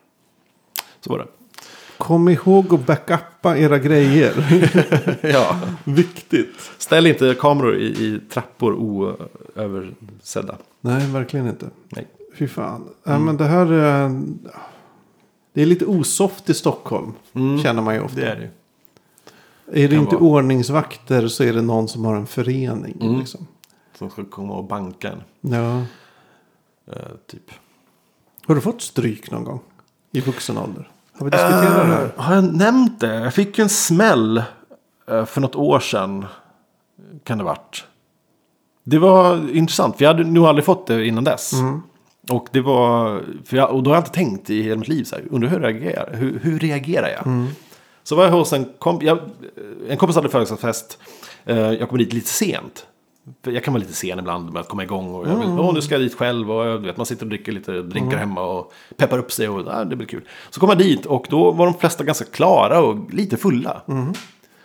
[1.00, 1.26] Så var det.
[1.98, 4.34] Kom ihåg att backuppa era grejer.
[5.32, 5.60] ja.
[5.84, 6.70] Viktigt.
[6.78, 10.56] Ställ inte kameror i, i trappor oöversedda.
[10.80, 11.70] Nej, verkligen inte.
[11.88, 12.06] Nej.
[12.34, 12.88] Fy fan.
[13.04, 14.22] Ja, men det här är...
[15.52, 17.12] Det är lite osoft i Stockholm.
[17.62, 18.20] Känner man ju ofta.
[18.20, 18.50] Det är det.
[19.84, 20.24] Är det inte vara.
[20.24, 22.96] ordningsvakter så är det någon som har en förening.
[23.00, 23.18] Mm.
[23.18, 23.46] Liksom.
[23.98, 25.22] Som ska komma och banka en.
[25.52, 25.78] Ja.
[26.92, 27.50] eh, typ.
[28.46, 29.60] Har du fått stryk någon gång?
[30.12, 30.90] I vuxen ålder?
[31.18, 32.04] Har vi diskuterat det här?
[32.04, 33.14] Eh, Har jag nämnt det?
[33.14, 34.42] Jag fick ju en smäll
[35.10, 36.24] eh, för något år sedan.
[37.24, 37.84] Kan det varit.
[38.84, 39.96] Det var intressant.
[39.96, 41.52] För jag hade nog aldrig fått det innan dess.
[42.30, 45.16] Och det var, jag, och då har jag inte tänkt i hela mitt liv så
[45.16, 47.46] här, undrar hur reagerar, hur, hur reagerar jag?
[48.02, 49.10] Så var jag hos en kompis,
[49.88, 50.98] en kompis hade födelsedagsfest.
[51.44, 52.86] Eh, Jag kom dit lite sent.
[53.42, 55.14] Jag kan vara lite sen ibland med att komma igång.
[55.14, 56.50] Och jag vill, åh, nu ska jag dit själv.
[56.50, 59.48] Och jag vet, man sitter och dricker lite drinkar hemma och peppar upp sig.
[59.48, 60.28] Och ja, det blir kul.
[60.50, 63.82] Så kom jag dit och då var de flesta ganska klara och lite fulla.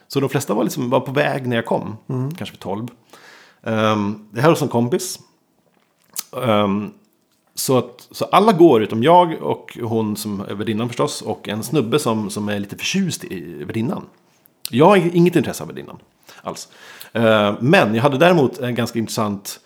[0.07, 1.97] Så de flesta var, liksom, var på väg när jag kom.
[2.37, 2.87] Kanske vid tolv.
[3.61, 5.19] Um, det här hos en kompis.
[6.43, 6.91] Ehm,
[7.55, 11.21] så, att, så alla går utom jag och hon som är värdinnan förstås.
[11.21, 14.05] Och en snubbe som, som är lite förtjust i värdinnan.
[14.69, 15.99] Jag har inget intresse av värdinnan
[16.43, 16.67] alls.
[17.13, 19.59] Eh, men jag hade däremot en ganska intressant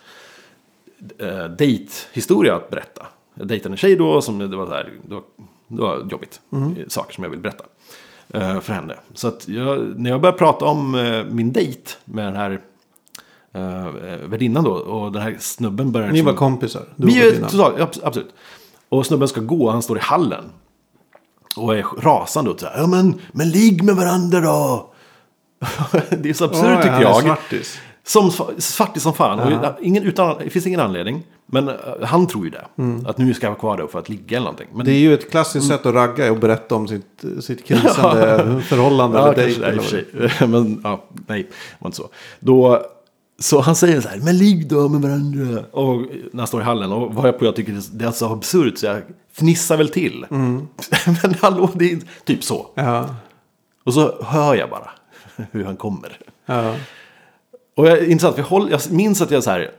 [1.22, 3.06] uh, dejthistoria att berätta.
[3.34, 5.22] Jag dejtade en tjej då som det var, så här, det var,
[5.68, 6.40] det var jobbigt.
[6.52, 7.64] eh, Saker som jag vill berätta
[8.34, 8.94] eh, för henne.
[9.14, 12.50] Så att jag, när jag började prata om eh, min dejt med den här
[13.56, 13.90] uh,
[14.28, 14.70] värdinnan då.
[14.70, 16.06] Och den här snubben börjar...
[16.08, 16.82] Ni liksom- var kompisar?
[16.96, 18.34] Du vi och är totalt, abs- absolut.
[18.88, 20.44] Och snubben ska gå, han står i hallen.
[21.56, 24.93] Och är rasande och så här, ja men, men ligg med varandra då.
[26.18, 27.22] det är så absurt Oj, tycker jag.
[27.22, 27.78] svartis.
[28.06, 29.40] Som svartis som fan.
[29.40, 31.22] Och ingen, utan, det finns ingen anledning.
[31.46, 32.64] Men eh, han tror ju det.
[33.08, 34.66] Att nu ska jag vara kvar då för att ligga eller någonting.
[34.70, 34.86] Men Mm.
[34.86, 39.18] Det är ju ett klassiskt sätt att ragga och berätta om sitt, sitt krisande förhållande.
[39.18, 40.46] Ja, eller kanske dejt eller.
[40.46, 42.08] Men ja, nej, det var inte så.
[42.40, 42.82] Då,
[43.38, 45.62] så han säger så här, men ligg då med varandra.
[45.72, 45.96] Och
[46.32, 48.78] när han står i hallen, och vad jag på jag tycker det är så absurt
[48.78, 49.02] så jag
[49.32, 50.26] fnissar väl till.
[51.22, 52.66] men hallå, det är typ så.
[52.74, 53.06] Ja.
[53.84, 54.90] Och så hör jag bara
[55.52, 56.18] hur han kommer.
[56.46, 56.76] Ja.
[57.74, 59.70] Och jag, intressant, jag, håll, jag minns att jag så här,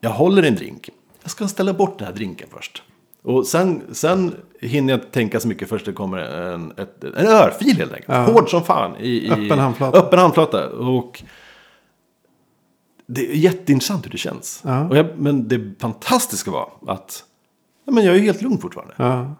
[0.00, 0.88] jag håller en drink.
[1.22, 2.82] Jag ska ställa bort den här drinken först.
[3.22, 7.26] Och sen, sen hinner jag inte tänka så mycket först det kommer en, ett, en
[7.26, 8.08] örfil helt enkelt.
[8.08, 8.24] Ja.
[8.24, 8.96] Hård som fan.
[8.96, 9.98] I, i, Öppen handflata.
[9.98, 10.68] Öppen handflata.
[10.68, 11.22] Och
[13.06, 14.62] det är jätteintressant hur det känns.
[14.64, 14.96] Ja.
[14.96, 17.24] Jag, men det fantastiska var att
[17.84, 18.94] ja, men jag är helt lugn fortfarande.
[18.96, 19.34] Ja.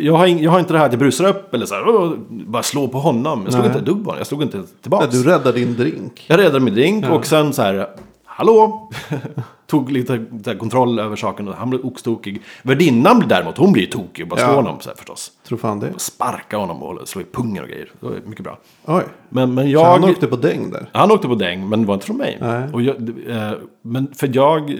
[0.00, 2.16] Jag har, ing, jag har inte det här att jag brusar upp eller så här,
[2.28, 3.40] bara slå på honom.
[3.44, 3.68] Jag slog Nej.
[3.68, 4.18] inte ett dugg på honom.
[4.18, 5.06] Jag slog inte tillbaka.
[5.06, 6.24] Du räddade din drink.
[6.28, 7.86] Jag räddade min drink och sen så här,
[8.24, 8.90] hallå?
[9.66, 12.42] Tog lite så här, kontroll över saken och han blev oxtokig.
[12.62, 14.46] Värdinnan däremot, hon blir tokig och bara Ja.
[14.46, 15.32] slår honom så här förstås.
[15.48, 15.92] Tror fan det.
[15.96, 17.90] Sparka honom och slå i pungen och grejer.
[18.00, 18.58] Det var mycket bra.
[18.84, 19.02] Oj.
[19.28, 19.84] Men, men Så jag...
[19.84, 20.90] han åkte på däng där.
[20.92, 22.38] Han åkte på däng, men det var inte från mig.
[22.40, 22.68] Nej.
[22.72, 22.96] Och jag,
[23.28, 23.52] eh,
[23.82, 24.78] men för jag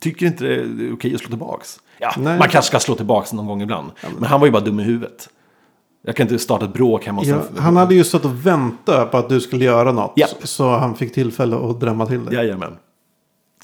[0.00, 1.80] tycker inte det är okej att slå tillbaks.
[1.98, 2.38] Ja, Nej.
[2.38, 3.90] man kanske ska slå tillbaks någon gång ibland.
[4.18, 4.24] men...
[4.24, 5.28] han var ju bara dum i huvudet.
[6.02, 9.10] Jag kan inte starta ett bråk hemma hos Ja, han hade ju stått och väntat
[9.10, 10.12] på att du skulle göra något.
[10.16, 10.26] Ja.
[10.42, 12.34] Så han fick tillfälle att drämma till dig.
[12.34, 12.76] Jajamän.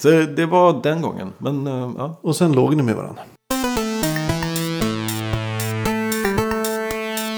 [0.01, 1.33] Så det var den gången.
[1.37, 2.19] Men eh, ja.
[2.21, 3.21] Och sen låg ni med varandra.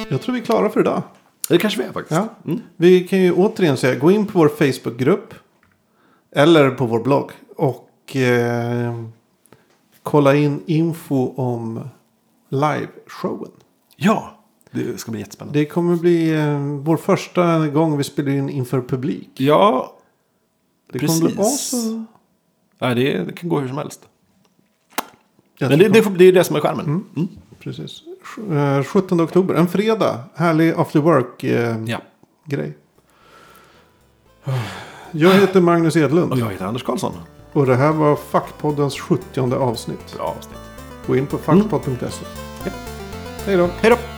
[0.10, 1.02] Jag tror vi är klara för idag.
[1.50, 2.22] Det kanske vi är faktiskt.
[2.44, 2.54] Ja.
[2.78, 5.34] Vi kan ju återigen säga, gå in på vår Facebookgrupp.
[6.36, 7.32] Eller på vår blogg.
[7.58, 7.85] Och
[8.16, 9.04] eh,
[10.04, 11.90] kolla in info om
[12.50, 13.52] liveshowen.
[13.96, 14.32] Ja,
[14.72, 15.60] det ska bli jättespännande.
[15.60, 19.30] Det kommer bli eh, vår första gång vi spelar in inför publik.
[19.36, 19.94] Ja,
[20.92, 21.74] Det kommer bli Precis.
[21.74, 22.06] också...
[22.80, 24.02] nej, det, det kan gå hur som helst.
[25.58, 26.86] Jag Men det, det, det är det som är skärmen.
[26.86, 27.28] Mm.
[27.60, 28.02] Precis.
[28.24, 30.20] Sj- eh, 17 oktober, en fredag.
[30.36, 31.86] Härlig after work-grej.
[31.88, 32.02] Ja.
[35.12, 36.32] Jag heter Magnus Edlund.
[36.32, 37.14] Och jag heter Anders Karlsson.
[37.56, 40.16] Och det här var Fackpoddens 70 avsnitt.
[40.18, 40.58] Bra avsnitt.
[41.08, 42.26] Gå in på fackpodd.se.
[42.66, 42.72] Ja.
[43.46, 43.70] Hej då.
[43.82, 44.15] Hej då!